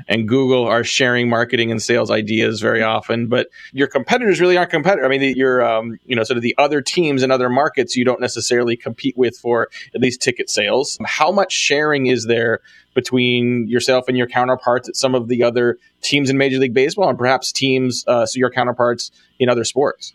and 0.08 0.26
Google 0.26 0.64
are 0.64 0.82
sharing 0.82 1.28
marketing 1.28 1.70
and 1.70 1.80
sales 1.80 2.10
ideas 2.10 2.60
very 2.60 2.82
often, 2.82 3.28
but 3.28 3.50
your 3.72 3.86
competitors 3.86 4.40
really 4.40 4.56
aren't 4.56 4.72
competitors. 4.72 5.06
I 5.06 5.16
mean, 5.16 5.36
your, 5.36 5.64
um, 5.64 5.96
you 6.06 6.16
know, 6.16 6.24
sort 6.24 6.38
of 6.38 6.42
the 6.42 6.56
other 6.58 6.82
teams 6.82 7.22
and 7.22 7.30
other 7.30 7.48
markets 7.48 7.94
you 7.94 8.04
don't 8.04 8.20
necessarily 8.20 8.76
compete 8.76 9.16
with 9.16 9.38
for 9.38 9.68
at 9.94 10.00
least 10.00 10.22
ticket 10.22 10.50
sales. 10.50 10.98
How 11.04 11.30
much 11.30 11.52
sharing 11.52 12.06
is 12.06 12.26
there 12.26 12.62
between 12.94 13.68
yourself 13.68 14.08
and 14.08 14.18
your 14.18 14.26
counterparts 14.26 14.88
at 14.88 14.96
some 14.96 15.14
of 15.14 15.28
the 15.28 15.44
other 15.44 15.78
teams 16.00 16.30
in 16.30 16.36
Major 16.36 16.58
League 16.58 16.74
Baseball 16.74 17.08
and 17.08 17.16
perhaps 17.16 17.52
teams, 17.52 18.02
uh, 18.08 18.26
so 18.26 18.40
your 18.40 18.50
counterparts 18.50 19.12
in 19.38 19.48
other 19.48 19.62
sports? 19.62 20.14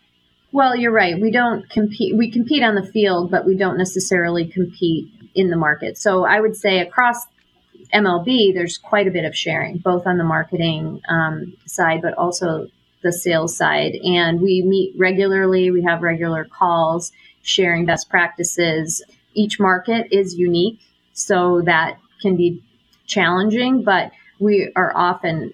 Well, 0.50 0.74
you're 0.74 0.92
right. 0.92 1.20
We 1.20 1.30
don't 1.30 1.68
compete. 1.68 2.16
We 2.16 2.30
compete 2.30 2.62
on 2.62 2.74
the 2.74 2.86
field, 2.86 3.30
but 3.30 3.44
we 3.44 3.56
don't 3.56 3.76
necessarily 3.76 4.46
compete 4.46 5.12
in 5.34 5.50
the 5.50 5.56
market. 5.56 5.98
So 5.98 6.24
I 6.24 6.40
would 6.40 6.56
say 6.56 6.80
across 6.80 7.26
MLB, 7.94 8.54
there's 8.54 8.78
quite 8.78 9.06
a 9.06 9.10
bit 9.10 9.24
of 9.24 9.36
sharing, 9.36 9.78
both 9.78 10.06
on 10.06 10.16
the 10.18 10.24
marketing 10.24 11.00
um, 11.08 11.54
side, 11.66 12.00
but 12.02 12.14
also 12.14 12.68
the 13.02 13.12
sales 13.12 13.56
side. 13.56 13.92
And 14.04 14.40
we 14.40 14.62
meet 14.62 14.94
regularly. 14.96 15.70
We 15.70 15.82
have 15.84 16.02
regular 16.02 16.44
calls, 16.44 17.12
sharing 17.42 17.84
best 17.84 18.08
practices. 18.08 19.02
Each 19.34 19.60
market 19.60 20.08
is 20.10 20.34
unique, 20.34 20.80
so 21.12 21.62
that 21.62 21.98
can 22.20 22.36
be 22.36 22.62
challenging, 23.06 23.82
but 23.84 24.10
we 24.38 24.72
are 24.76 24.92
often 24.96 25.52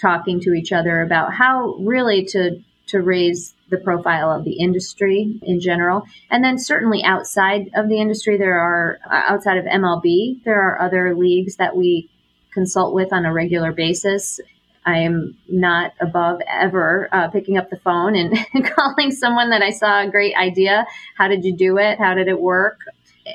talking 0.00 0.40
to 0.40 0.52
each 0.52 0.72
other 0.72 1.02
about 1.02 1.32
how 1.34 1.74
really 1.80 2.24
to 2.24 2.62
to 2.88 3.02
raise 3.02 3.55
the 3.68 3.78
profile 3.78 4.30
of 4.30 4.44
the 4.44 4.58
industry 4.58 5.38
in 5.42 5.60
general. 5.60 6.02
And 6.30 6.44
then 6.44 6.58
certainly 6.58 7.02
outside 7.02 7.70
of 7.74 7.88
the 7.88 8.00
industry, 8.00 8.36
there 8.36 8.58
are 8.58 8.98
uh, 9.10 9.22
outside 9.32 9.58
of 9.58 9.64
MLB, 9.64 10.44
there 10.44 10.60
are 10.60 10.80
other 10.80 11.14
leagues 11.14 11.56
that 11.56 11.76
we 11.76 12.08
consult 12.52 12.94
with 12.94 13.12
on 13.12 13.26
a 13.26 13.32
regular 13.32 13.72
basis. 13.72 14.40
I 14.84 14.98
am 14.98 15.36
not 15.48 15.94
above 16.00 16.40
ever 16.48 17.08
uh, 17.10 17.28
picking 17.28 17.58
up 17.58 17.70
the 17.70 17.76
phone 17.76 18.14
and 18.14 18.34
calling 18.76 19.10
someone 19.10 19.50
that 19.50 19.62
I 19.62 19.70
saw 19.70 20.02
a 20.02 20.08
great 20.08 20.36
idea. 20.36 20.86
How 21.16 21.26
did 21.26 21.44
you 21.44 21.56
do 21.56 21.76
it? 21.78 21.98
How 21.98 22.14
did 22.14 22.28
it 22.28 22.40
work? 22.40 22.78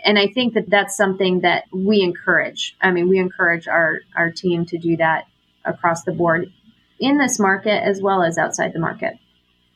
And 0.06 0.18
I 0.18 0.28
think 0.28 0.54
that 0.54 0.70
that's 0.70 0.96
something 0.96 1.42
that 1.42 1.66
we 1.74 2.02
encourage. 2.02 2.78
I 2.82 2.92
mean, 2.92 3.10
we 3.10 3.20
encourage 3.20 3.68
our, 3.68 4.00
our 4.16 4.32
team 4.32 4.66
to 4.68 4.78
do 4.78 4.96
that 4.98 5.28
across 5.66 6.04
the 6.04 6.14
board 6.14 6.52
in 7.00 7.18
this 7.18 7.38
market 7.38 7.84
as 7.84 8.02
well 8.02 8.24
as 8.24 8.38
outside 8.38 8.72
the 8.72 8.80
market. 8.80 9.20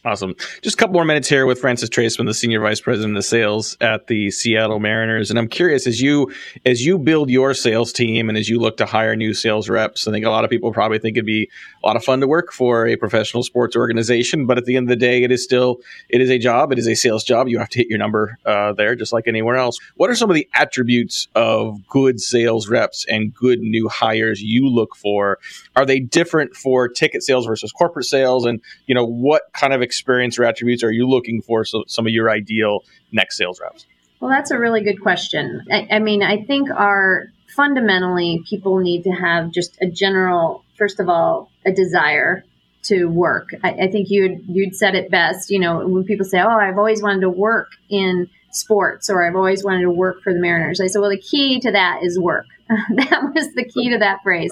Awesome. 0.05 0.35
Just 0.62 0.75
a 0.75 0.77
couple 0.77 0.93
more 0.93 1.03
minutes 1.03 1.27
here 1.27 1.47
with 1.47 1.59
Frances 1.59 1.89
Traisman, 1.89 2.27
the 2.27 2.33
senior 2.35 2.62
vice 2.62 2.79
president 2.79 3.17
of 3.17 3.25
sales 3.25 3.75
at 3.81 4.05
the 4.05 4.29
Seattle 4.29 4.79
Mariners. 4.79 5.31
And 5.31 5.39
I'm 5.39 5.47
curious 5.47 5.88
as 5.88 6.00
you 6.00 6.31
as 6.63 6.85
you 6.85 7.00
build 7.00 7.31
your 7.31 7.55
sales 7.55 7.91
team 7.91 8.29
and 8.29 8.38
as 8.38 8.47
you 8.47 8.59
look 8.59 8.77
to 8.77 8.85
hire 8.85 9.15
new 9.15 9.33
sales 9.33 9.67
reps, 9.67 10.07
I 10.07 10.12
think 10.12 10.24
a 10.24 10.29
lot 10.29 10.43
of 10.43 10.51
people 10.51 10.71
probably 10.71 11.00
think 11.00 11.17
it'd 11.17 11.25
be 11.25 11.50
a 11.83 11.88
lot 11.88 11.95
of 11.95 12.03
fun 12.03 12.19
to 12.19 12.27
work 12.27 12.51
for 12.53 12.85
a 12.85 12.97
professional 12.97 13.41
sports 13.41 13.75
organization. 13.75 14.45
But 14.45 14.59
at 14.59 14.65
the 14.65 14.77
end 14.77 14.83
of 14.83 14.89
the 14.89 14.95
day, 14.95 15.24
it 15.24 15.31
is 15.31 15.43
still 15.43 15.77
it 16.07 16.21
is 16.21 16.29
a 16.29 16.38
job. 16.38 16.71
It 16.71 16.77
is 16.77 16.88
a 16.88 16.93
sales 16.93 17.24
job. 17.24 17.47
You 17.47 17.57
have 17.57 17.69
to 17.69 17.79
hit 17.79 17.88
your 17.88 17.97
number 17.97 18.38
uh, 18.45 18.74
there, 18.74 18.93
just 18.93 19.12
like 19.12 19.27
anywhere 19.27 19.55
else. 19.55 19.79
What 19.95 20.12
are 20.12 20.15
some 20.15 20.29
of 20.29 20.35
the 20.35 20.47
attributes 20.53 21.29
of 21.33 21.79
good 21.88 22.19
sales 22.19 22.69
reps 22.69 23.07
and 23.09 23.33
good 23.33 23.59
new 23.59 23.89
hires 23.89 24.39
you 24.39 24.69
look 24.69 24.95
for? 24.95 25.39
Are 25.75 25.85
they 25.85 26.00
different 26.00 26.55
for 26.55 26.88
ticket 26.88 27.24
sales 27.24 27.47
versus 27.47 27.71
corporate 27.71 28.05
sales? 28.05 28.45
And 28.45 28.62
you 28.85 28.93
know 28.93 29.05
what 29.05 29.51
kind 29.53 29.74
of 29.74 29.81
experience 29.95 30.37
or 30.37 30.43
attributes 30.43 30.83
are 30.83 30.91
you 30.91 31.07
looking 31.07 31.41
for 31.41 31.63
so 31.65 31.83
some 31.87 32.05
of 32.05 32.11
your 32.11 32.29
ideal 32.29 32.83
next 33.11 33.37
sales 33.37 33.59
reps? 33.61 33.85
Well, 34.19 34.29
that's 34.29 34.51
a 34.51 34.59
really 34.59 34.83
good 34.83 35.01
question. 35.01 35.61
I, 35.71 35.87
I 35.91 35.99
mean, 35.99 36.23
I 36.23 36.43
think 36.43 36.69
our 36.69 37.27
fundamentally 37.55 38.43
people 38.49 38.79
need 38.79 39.03
to 39.03 39.11
have 39.11 39.51
just 39.51 39.77
a 39.81 39.87
general, 39.87 40.63
first 40.77 40.99
of 40.99 41.09
all, 41.09 41.49
a 41.65 41.71
desire 41.71 42.43
to 42.83 43.05
work. 43.05 43.49
I, 43.63 43.71
I 43.71 43.87
think 43.87 44.09
you'd 44.09 44.43
you'd 44.47 44.75
said 44.75 44.95
it 44.95 45.09
best. 45.09 45.49
You 45.49 45.59
know, 45.59 45.87
when 45.87 46.03
people 46.03 46.25
say, 46.25 46.39
"Oh, 46.39 46.49
I've 46.49 46.77
always 46.77 47.01
wanted 47.01 47.21
to 47.21 47.29
work 47.29 47.69
in 47.89 48.29
sports," 48.51 49.09
or 49.09 49.27
"I've 49.27 49.35
always 49.35 49.63
wanted 49.63 49.81
to 49.81 49.91
work 49.91 50.21
for 50.21 50.33
the 50.33 50.39
Mariners," 50.39 50.79
I 50.79 50.87
said, 50.87 50.99
"Well, 50.99 51.09
the 51.09 51.17
key 51.17 51.59
to 51.61 51.71
that 51.71 52.01
is 52.03 52.19
work." 52.19 52.45
that 52.67 53.31
was 53.35 53.53
the 53.53 53.63
key 53.63 53.89
to 53.91 53.99
that 53.99 54.23
phrase. 54.23 54.51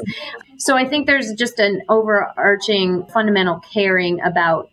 So 0.58 0.76
I 0.78 0.88
think 0.88 1.08
there's 1.08 1.34
just 1.34 1.60
an 1.60 1.82
overarching 1.90 3.06
fundamental 3.08 3.60
caring 3.74 4.22
about 4.22 4.70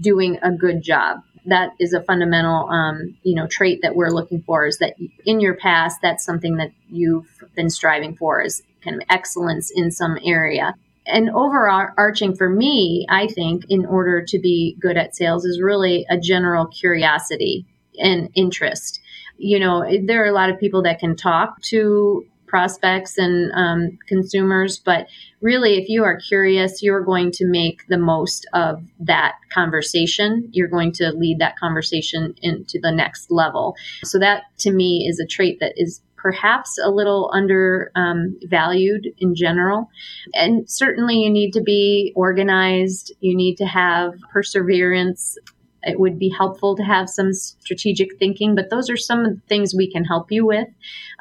doing 0.00 0.38
a 0.42 0.50
good 0.50 0.82
job. 0.82 1.18
That 1.46 1.72
is 1.78 1.92
a 1.92 2.02
fundamental, 2.02 2.68
um, 2.68 3.16
you 3.22 3.34
know, 3.34 3.46
trait 3.46 3.80
that 3.82 3.96
we're 3.96 4.10
looking 4.10 4.42
for. 4.42 4.66
Is 4.66 4.78
that 4.78 4.94
in 5.24 5.40
your 5.40 5.54
past, 5.54 6.00
that's 6.02 6.24
something 6.24 6.56
that 6.56 6.72
you've 6.88 7.26
been 7.56 7.70
striving 7.70 8.14
for 8.16 8.42
is 8.42 8.62
kind 8.84 8.96
of 8.96 9.02
excellence 9.08 9.70
in 9.74 9.90
some 9.90 10.18
area. 10.24 10.74
And 11.06 11.30
overarching 11.30 12.36
for 12.36 12.48
me, 12.48 13.06
I 13.08 13.26
think, 13.26 13.64
in 13.68 13.86
order 13.86 14.22
to 14.22 14.38
be 14.38 14.76
good 14.80 14.96
at 14.96 15.16
sales, 15.16 15.44
is 15.44 15.60
really 15.60 16.06
a 16.08 16.18
general 16.18 16.66
curiosity 16.66 17.66
and 17.98 18.30
interest. 18.34 19.00
You 19.38 19.58
know, 19.58 19.84
there 20.06 20.22
are 20.22 20.28
a 20.28 20.34
lot 20.34 20.50
of 20.50 20.60
people 20.60 20.82
that 20.82 20.98
can 20.98 21.16
talk 21.16 21.60
to 21.62 22.26
prospects 22.50 23.16
and 23.16 23.52
um, 23.54 23.98
consumers. 24.08 24.78
But 24.78 25.06
really, 25.40 25.78
if 25.78 25.88
you 25.88 26.04
are 26.04 26.18
curious, 26.18 26.82
you're 26.82 27.04
going 27.04 27.30
to 27.32 27.46
make 27.46 27.86
the 27.88 27.96
most 27.96 28.46
of 28.52 28.82
that 28.98 29.36
conversation. 29.54 30.48
You're 30.52 30.68
going 30.68 30.92
to 30.94 31.12
lead 31.12 31.38
that 31.38 31.56
conversation 31.56 32.34
into 32.42 32.78
the 32.82 32.90
next 32.90 33.30
level. 33.30 33.76
So, 34.04 34.18
that 34.18 34.42
to 34.58 34.72
me 34.72 35.06
is 35.08 35.20
a 35.20 35.26
trait 35.26 35.58
that 35.60 35.74
is 35.76 36.02
perhaps 36.16 36.76
a 36.84 36.90
little 36.90 37.30
undervalued 37.32 39.06
um, 39.06 39.12
in 39.18 39.34
general. 39.34 39.88
And 40.34 40.68
certainly, 40.68 41.20
you 41.20 41.30
need 41.30 41.52
to 41.52 41.62
be 41.62 42.12
organized, 42.16 43.14
you 43.20 43.34
need 43.36 43.56
to 43.58 43.64
have 43.64 44.14
perseverance 44.32 45.38
it 45.82 45.98
would 45.98 46.18
be 46.18 46.28
helpful 46.28 46.76
to 46.76 46.82
have 46.82 47.08
some 47.08 47.32
strategic 47.32 48.18
thinking, 48.18 48.54
but 48.54 48.70
those 48.70 48.90
are 48.90 48.96
some 48.96 49.24
of 49.24 49.34
the 49.34 49.40
things 49.48 49.74
we 49.74 49.90
can 49.90 50.04
help 50.04 50.30
you 50.30 50.46
with. 50.46 50.68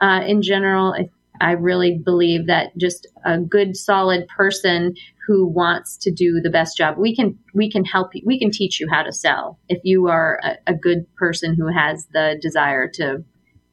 Uh, 0.02 0.22
in 0.26 0.42
general, 0.42 0.94
I 0.94 1.10
really 1.52 1.98
believe 2.04 2.48
that 2.48 2.78
just 2.78 3.08
a 3.26 3.40
good, 3.40 3.76
solid 3.76 4.28
person 4.28 4.94
who 5.28 5.48
wants 5.48 5.98
to 5.98 6.12
do 6.12 6.42
the 6.42 6.50
best 6.50 6.76
job, 6.78 6.98
we 6.98 7.16
can 7.16 7.38
we 7.54 7.70
can 7.72 7.86
help 7.86 8.16
you. 8.16 8.24
We 8.26 8.40
can 8.40 8.52
teach 8.52 8.80
you 8.80 8.88
how 8.90 9.04
to 9.04 9.12
sell 9.12 9.60
if 9.70 9.80
you 9.84 10.08
are 10.08 10.40
a, 10.44 10.72
a 10.72 10.74
good 10.74 11.06
person 11.16 11.56
who 11.56 11.68
has 11.68 12.08
the 12.14 12.38
desire 12.42 12.90
to 12.96 13.24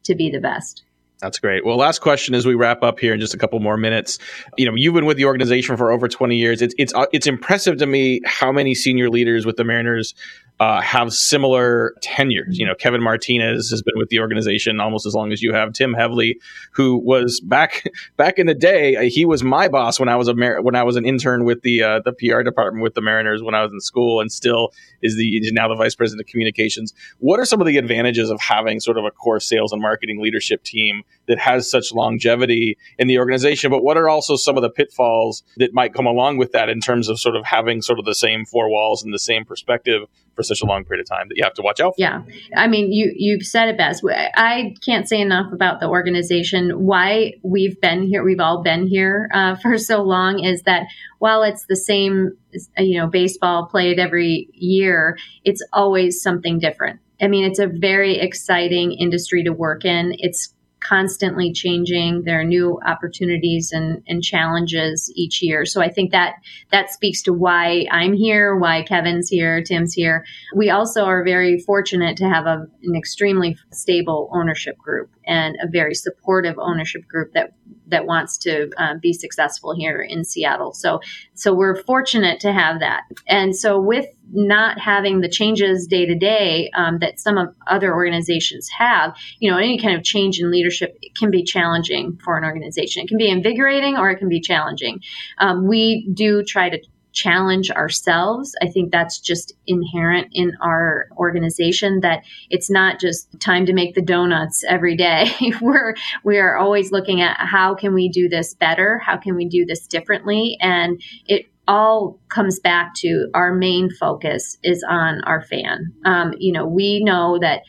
to 0.05 0.15
be 0.15 0.31
the 0.31 0.41
best. 0.41 0.85
That's 1.21 1.39
great. 1.39 1.65
Well, 1.65 1.79
last 1.79 2.01
question 2.01 2.35
as 2.35 2.45
we 2.45 2.55
wrap 2.55 2.83
up 2.83 3.01
here 3.01 3.15
in 3.15 3.21
just 3.21 3.33
a 3.33 3.39
couple 3.39 3.59
more 3.59 3.79
minutes. 3.79 4.19
You 4.59 4.67
know, 4.67 4.75
you've 4.75 4.93
been 4.93 5.07
with 5.07 5.17
the 5.17 5.25
organization 5.25 5.77
for 5.79 5.91
over 5.91 6.09
20 6.09 6.37
years. 6.37 6.61
It's 6.61 6.75
it's 6.77 6.93
uh, 6.95 7.07
it's 7.13 7.27
impressive 7.27 7.79
to 7.79 7.87
me 7.87 8.21
how 8.27 8.53
many 8.53 8.75
senior 8.75 9.09
leaders 9.09 9.47
with 9.47 9.57
the 9.57 9.65
Mariners 9.65 10.15
uh, 10.59 10.81
have 10.81 11.13
similar 11.13 11.95
tenures. 12.01 12.59
You 12.59 12.67
know, 12.67 12.75
Kevin 12.75 13.03
Martinez 13.03 13.69
has 13.71 13.83
been 13.83 13.99
with 13.99 14.09
the 14.09 14.21
organization 14.21 14.81
almost 14.81 15.05
as 15.05 15.15
long 15.15 15.31
as 15.33 15.43
you 15.43 15.53
have. 15.53 15.73
Tim 15.75 15.95
Hevly, 15.95 16.37
who 16.73 16.97
was 16.97 17.41
back 17.41 17.85
back 18.17 18.39
in 18.39 18.47
the 18.47 18.55
day, 18.55 18.97
uh, 18.97 19.03
he 19.03 19.25
was 19.27 19.43
my 19.43 19.69
boss 19.69 20.01
when 20.01 20.09
I 20.09 20.17
was 20.17 20.29
a 20.29 20.35
Mar- 20.35 20.63
when 20.63 20.75
I 20.75 20.83
was 20.83 20.97
an 20.97 21.05
intern 21.05 21.45
with 21.45 21.61
the 21.63 21.83
uh, 21.83 22.01
the 22.05 22.13
PR 22.13 22.43
department 22.43 22.83
with 22.83 22.95
the 22.95 23.03
Mariners 23.03 23.43
when 23.43 23.55
I 23.55 23.63
was 23.63 23.73
in 23.73 23.81
school, 23.81 24.21
and 24.21 24.33
still 24.33 24.73
is 25.03 25.17
the 25.17 25.37
is 25.37 25.53
now 25.53 25.69
the 25.69 25.75
vice 25.75 25.95
president 25.95 26.27
of 26.27 26.31
communications. 26.31 26.95
What 27.19 27.39
are 27.39 27.45
some 27.45 27.61
of 27.61 27.67
the 27.67 27.77
advantages 27.77 28.31
of 28.31 28.41
having 28.41 28.81
sort 28.81 28.97
of 28.97 29.05
a 29.05 29.11
core 29.11 29.41
sales 29.41 29.73
and 29.73 29.83
marketing 29.83 30.23
leadership 30.23 30.65
team 30.65 31.03
that 31.27 31.39
has 31.39 31.71
such 31.71 31.93
longevity 31.93 32.79
in 32.99 33.09
the 33.09 33.19
organization? 33.19 33.71
But 33.71 33.83
what 33.83 33.99
are 33.99 34.09
also 34.09 34.37
some 34.37 34.57
of 34.57 34.63
the 34.63 34.71
pitfalls 34.71 35.43
that 35.59 35.75
might 35.75 35.93
come 35.93 36.07
along 36.07 36.39
with 36.39 36.53
that 36.53 36.71
in 36.71 36.81
terms 36.81 37.09
of 37.09 37.21
sort 37.21 37.37
of 37.37 37.45
having 37.45 37.83
sort 37.83 37.99
of 37.99 38.07
the 38.07 38.15
same 38.15 38.47
four 38.47 38.71
walls 38.71 39.03
and 39.03 39.13
the 39.13 39.19
same 39.19 39.45
perspective 39.45 40.07
for 40.37 40.43
such 40.43 40.63
a 40.63 40.67
long 40.67 40.85
period 40.85 41.01
of 41.01 41.09
time 41.09 41.27
that 41.29 41.37
you 41.37 41.43
have 41.43 41.55
to 41.55 41.63
watch 41.63 41.81
out 41.81 41.95
for. 41.97 42.01
Yeah. 42.01 42.23
I 42.55 42.69
mean, 42.69 42.93
you, 42.93 43.13
you've 43.17 43.45
said 43.45 43.69
it 43.69 43.77
best. 43.77 44.05
I 44.07 44.75
can't 44.85 45.09
say 45.09 45.21
enough 45.21 45.53
about 45.53 45.81
the 45.81 45.89
organization. 45.89 46.85
Why 46.87 47.35
we've 47.43 47.81
been 47.81 48.07
here, 48.07 48.23
we've 48.23 48.41
all 48.41 48.63
been 48.63 48.87
here 48.87 49.29
uh, 49.35 49.57
for 49.57 49.79
so 49.79 50.03
long 50.03 50.45
is 50.45 50.63
that 50.63 50.87
while 51.19 51.43
it's 51.43 51.65
the 51.67 51.77
same, 51.77 52.37
you 52.77 53.01
know, 53.01 53.07
baseball 53.07 53.67
played 53.67 53.99
every 53.99 54.49
year, 54.53 55.17
it's 55.45 55.63
always 55.73 56.23
something 56.23 56.59
different. 56.59 57.01
I 57.21 57.29
mean, 57.29 57.45
it's 57.45 57.59
a 57.59 57.67
very 57.67 58.19
exciting 58.19 58.93
industry 58.93 59.43
to 59.45 59.51
work 59.51 59.87
in. 59.87 60.15
It's 60.19 60.53
constantly 60.81 61.53
changing. 61.53 62.23
There 62.25 62.41
are 62.41 62.45
new 62.45 62.79
opportunities 62.87 63.73
and, 63.73 64.03
and 64.07 64.23
challenges 64.23 65.13
each 65.17 65.43
year. 65.43 65.65
So 65.65 65.81
I 65.81 65.91
think 65.91 66.13
that 66.13 66.35
that 66.71 66.91
speaks 66.91 67.23
to 67.23 67.33
why 67.33 67.87
I'm 67.91 68.13
here, 68.13 68.57
why 68.57 68.83
Kevin's 68.83 69.29
here, 69.29 69.63
Tim's 69.63 69.95
here. 69.95 70.25
We 70.55 70.71
also 70.71 71.05
are 71.05 71.25
very 71.25 71.59
fortunate 71.59 72.17
to 72.19 72.29
have 72.29 72.47
a, 72.47 72.67
an 72.83 72.95
extremely 72.95 73.57
stable 73.73 74.31
ownership 74.33 74.79
group 74.79 75.11
and 75.27 75.57
a 75.63 75.69
very 75.69 75.95
supportive 75.95 76.57
ownership 76.59 77.07
group 77.09 77.33
that 77.35 77.53
that 77.89 78.07
wants 78.07 78.39
to 78.39 78.71
uh, 78.79 78.95
be 79.01 79.13
successful 79.13 79.75
here 79.75 80.01
in 80.01 80.25
Seattle. 80.25 80.73
So 80.73 81.01
so 81.35 81.55
we're 81.55 81.77
fortunate 81.83 82.41
to 82.41 82.53
have 82.53 82.81
that. 82.81 83.03
And 83.29 83.55
so 83.55 83.81
with 83.81 84.07
not 84.33 84.81
having 84.81 85.21
the 85.21 85.29
changes 85.29 85.87
day 85.87 86.07
to 86.07 86.15
day 86.15 86.71
um, 86.75 86.99
that 86.99 87.21
some 87.21 87.39
of 87.39 87.55
other 87.67 87.95
organizations 87.95 88.69
have, 88.77 89.17
you 89.39 89.51
know, 89.51 89.57
any 89.57 89.79
kind 89.79 89.97
of 89.97 90.03
change 90.03 90.41
in 90.41 90.51
leadership 90.51 90.99
can 91.17 91.31
be 91.31 91.45
challenging 91.45 92.19
for 92.25 92.37
an 92.37 92.45
organization. 92.45 93.05
It 93.05 93.09
can 93.09 93.19
be 93.19 93.29
invigorating 93.29 93.97
or 93.97 94.11
it 94.11 94.19
can 94.19 94.29
be 94.29 94.41
challenging. 94.41 95.01
Um, 95.39 95.69
we 95.69 96.09
do 96.13 96.43
try 96.43 96.71
to 96.71 96.79
challenge 97.17 97.71
ourselves. 97.71 98.55
I 98.63 98.69
think 98.69 98.93
that's 98.93 99.19
just 99.19 99.55
inherent 99.67 100.29
in 100.33 100.53
our 100.63 101.09
organization 101.17 102.01
that 102.01 102.23
it's 102.51 102.71
not 102.71 103.01
just 103.01 103.41
time 103.41 103.65
to 103.67 103.73
make 103.73 103.95
the 103.95 104.03
donuts 104.03 104.63
every 104.69 104.97
day. 104.97 105.31
We're 105.61 105.95
we 106.25 106.39
are 106.39 106.57
always 106.57 106.93
looking 106.93 107.23
at 107.23 107.39
how 107.41 107.75
can 107.75 107.95
we 107.95 108.09
do 108.11 108.29
this 108.29 108.55
better? 108.55 108.99
How 108.99 109.17
can 109.17 109.35
we 109.35 109.49
do 109.49 109.65
this 109.65 109.87
differently? 109.87 110.59
And 110.61 111.01
it 111.27 111.47
all 111.67 112.21
comes 112.29 112.61
back 112.61 112.95
to 112.97 113.29
our 113.35 113.53
main 113.53 113.91
focus 113.91 114.59
is 114.63 114.85
on 114.89 115.23
our 115.25 115.43
fan. 115.43 115.93
Um, 116.05 116.35
you 116.39 116.53
know, 116.53 116.67
we 116.67 117.03
know 117.03 117.39
that 117.41 117.63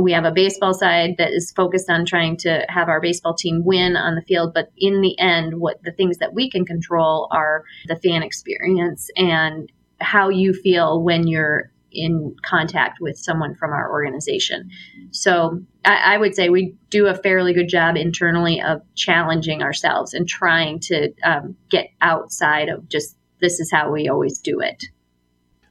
we 0.00 0.12
have 0.12 0.24
a 0.24 0.32
baseball 0.32 0.74
side 0.74 1.16
that 1.18 1.32
is 1.32 1.52
focused 1.52 1.90
on 1.90 2.04
trying 2.04 2.36
to 2.36 2.64
have 2.68 2.88
our 2.88 3.00
baseball 3.00 3.34
team 3.34 3.62
win 3.64 3.96
on 3.96 4.14
the 4.14 4.22
field 4.22 4.52
but 4.54 4.70
in 4.76 5.00
the 5.00 5.18
end 5.18 5.60
what 5.60 5.82
the 5.82 5.92
things 5.92 6.18
that 6.18 6.34
we 6.34 6.50
can 6.50 6.64
control 6.64 7.28
are 7.30 7.64
the 7.86 7.96
fan 7.96 8.22
experience 8.22 9.08
and 9.16 9.70
how 10.00 10.28
you 10.28 10.52
feel 10.52 11.02
when 11.02 11.26
you're 11.26 11.70
in 11.94 12.34
contact 12.44 12.98
with 13.00 13.16
someone 13.16 13.54
from 13.54 13.70
our 13.70 13.90
organization. 13.90 14.70
So 15.12 15.62
I, 15.84 16.14
I 16.14 16.18
would 16.18 16.34
say 16.34 16.48
we 16.48 16.74
do 16.90 17.06
a 17.06 17.14
fairly 17.14 17.54
good 17.54 17.68
job 17.68 17.96
internally 17.96 18.60
of 18.60 18.82
challenging 18.94 19.62
ourselves 19.62 20.12
and 20.12 20.28
trying 20.28 20.80
to 20.80 21.12
um, 21.22 21.56
get 21.70 21.88
outside 22.00 22.68
of 22.68 22.88
just 22.88 23.16
this 23.40 23.60
is 23.60 23.70
how 23.70 23.90
we 23.90 24.08
always 24.08 24.38
do 24.38 24.60
it 24.60 24.84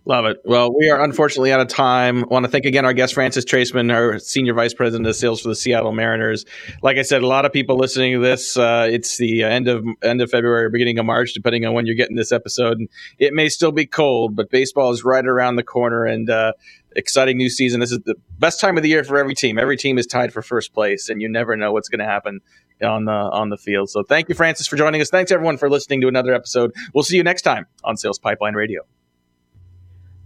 Love 0.05 0.25
it. 0.25 0.41
Well, 0.43 0.75
we 0.77 0.89
are 0.89 1.01
unfortunately 1.01 1.53
out 1.53 1.61
of 1.61 1.69
time. 1.69 2.25
I 2.25 2.27
want 2.27 2.43
to 2.43 2.51
thank 2.51 2.65
again 2.65 2.83
our 2.83 2.91
guest, 2.91 3.13
Frances 3.13 3.45
Traisman, 3.45 3.93
our 3.93 4.19
Senior 4.19 4.53
Vice 4.53 4.73
President 4.73 5.07
of 5.07 5.15
Sales 5.15 5.41
for 5.41 5.47
the 5.47 5.55
Seattle 5.55 5.93
Mariners. 5.93 6.45
Like 6.81 6.97
I 6.97 7.03
said, 7.03 7.23
a 7.23 7.27
lot 7.27 7.45
of 7.45 7.53
people 7.53 7.77
listening 7.77 8.13
to 8.13 8.19
this, 8.19 8.57
uh, 8.57 8.85
it's 8.91 9.15
the 9.15 9.43
end 9.43 9.69
of 9.69 9.85
end 10.03 10.21
of 10.21 10.29
February 10.29 10.65
or 10.65 10.69
beginning 10.69 10.99
of 10.99 11.05
March, 11.05 11.33
depending 11.33 11.65
on 11.65 11.73
when 11.73 11.85
you're 11.85 11.95
getting 11.95 12.17
this 12.17 12.33
episode. 12.33 12.79
And 12.79 12.89
it 13.17 13.33
may 13.33 13.47
still 13.47 13.71
be 13.71 13.85
cold, 13.85 14.35
but 14.35 14.49
baseball 14.49 14.91
is 14.91 15.05
right 15.05 15.25
around 15.25 15.55
the 15.55 15.63
corner 15.63 16.03
and 16.03 16.29
uh, 16.29 16.51
exciting 16.97 17.37
new 17.37 17.49
season. 17.49 17.79
This 17.79 17.93
is 17.93 17.99
the 17.99 18.15
best 18.39 18.59
time 18.59 18.75
of 18.75 18.83
the 18.83 18.89
year 18.89 19.05
for 19.05 19.17
every 19.17 19.35
team. 19.35 19.57
Every 19.57 19.77
team 19.77 19.97
is 19.97 20.05
tied 20.05 20.33
for 20.33 20.41
first 20.41 20.73
place, 20.73 21.07
and 21.07 21.21
you 21.21 21.29
never 21.29 21.55
know 21.55 21.71
what's 21.71 21.87
going 21.87 21.99
to 21.99 22.05
happen 22.05 22.41
on 22.83 23.05
the 23.05 23.13
on 23.13 23.47
the 23.47 23.57
field. 23.57 23.89
So 23.89 24.03
thank 24.03 24.27
you, 24.27 24.35
Frances, 24.35 24.67
for 24.67 24.75
joining 24.75 24.99
us. 24.99 25.09
Thanks 25.09 25.31
everyone 25.31 25.55
for 25.55 25.69
listening 25.69 26.01
to 26.01 26.09
another 26.09 26.33
episode. 26.33 26.73
We'll 26.93 27.05
see 27.05 27.15
you 27.15 27.23
next 27.23 27.43
time 27.43 27.67
on 27.85 27.95
Sales 27.95 28.19
Pipeline 28.19 28.55
Radio. 28.55 28.81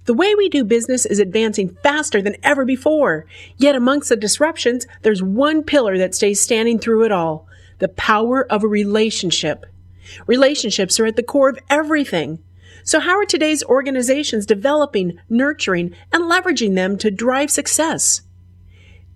The 0.08 0.14
way 0.14 0.34
we 0.36 0.48
do 0.48 0.64
business 0.64 1.06
is 1.06 1.20
advancing 1.20 1.78
faster 1.84 2.22
than 2.22 2.38
ever 2.42 2.64
before. 2.64 3.26
Yet 3.58 3.76
amongst 3.76 4.08
the 4.08 4.16
disruptions, 4.16 4.88
there's 5.02 5.22
one 5.22 5.64
pillar 5.64 5.98
that 5.98 6.16
stays 6.16 6.40
standing 6.40 6.80
through 6.80 7.04
it 7.04 7.12
all. 7.12 7.46
The 7.80 7.90
power 7.90 8.50
of 8.50 8.64
a 8.64 8.70
relationship. 8.70 9.66
Relationships 10.26 10.98
are 10.98 11.06
at 11.08 11.18
the 11.18 11.24
core 11.24 11.50
of 11.50 11.60
everything. 11.70 12.40
So 12.86 13.02
how 13.02 13.18
are 13.18 13.26
today's 13.26 13.66
organizations 13.66 14.46
developing, 14.46 15.20
nurturing, 15.28 15.94
and 16.14 16.24
leveraging 16.24 16.76
them 16.76 16.98
to 17.00 17.12
drive 17.12 17.52
success? 17.52 18.22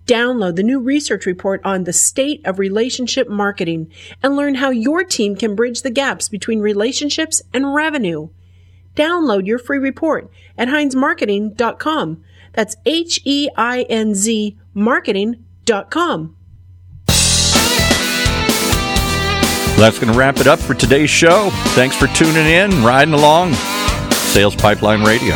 Download 0.04 0.56
the 0.56 0.62
new 0.62 0.78
research 0.78 1.24
report 1.24 1.62
on 1.64 1.84
the 1.84 1.94
state 1.94 2.44
of 2.44 2.58
relationship 2.58 3.30
marketing 3.30 3.90
and 4.22 4.36
learn 4.36 4.56
how 4.56 4.68
your 4.68 5.04
team 5.04 5.36
can 5.36 5.56
bridge 5.56 5.80
the 5.80 5.90
gaps 5.90 6.28
between 6.28 6.60
relationships 6.60 7.40
and 7.54 7.74
revenue. 7.74 8.28
Download 8.94 9.46
your 9.46 9.58
free 9.58 9.78
report 9.78 10.30
at 10.58 10.68
heinzmarketing.com. 10.68 12.24
That's 12.52 12.76
H 12.84 13.20
E 13.24 13.48
I 13.56 13.82
N 13.82 14.14
Z 14.14 14.58
marketing.com. 14.74 16.36
That's 19.76 19.98
going 19.98 20.12
to 20.12 20.18
wrap 20.18 20.38
it 20.38 20.46
up 20.46 20.58
for 20.60 20.74
today's 20.74 21.10
show. 21.10 21.50
Thanks 21.74 21.96
for 21.96 22.06
tuning 22.08 22.46
in, 22.46 22.84
riding 22.84 23.14
along. 23.14 23.54
Sales 24.12 24.54
Pipeline 24.54 25.02
Radio, 25.02 25.34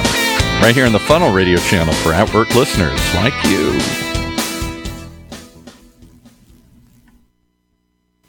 right 0.63 0.75
here 0.75 0.87
on 0.87 0.93
the 0.93 0.99
Funnel 1.01 1.33
Radio 1.33 1.59
channel 1.59 1.95
for 1.95 2.13
Outwork 2.13 2.55
listeners 2.55 3.15
like 3.17 3.35
you. 3.45 4.06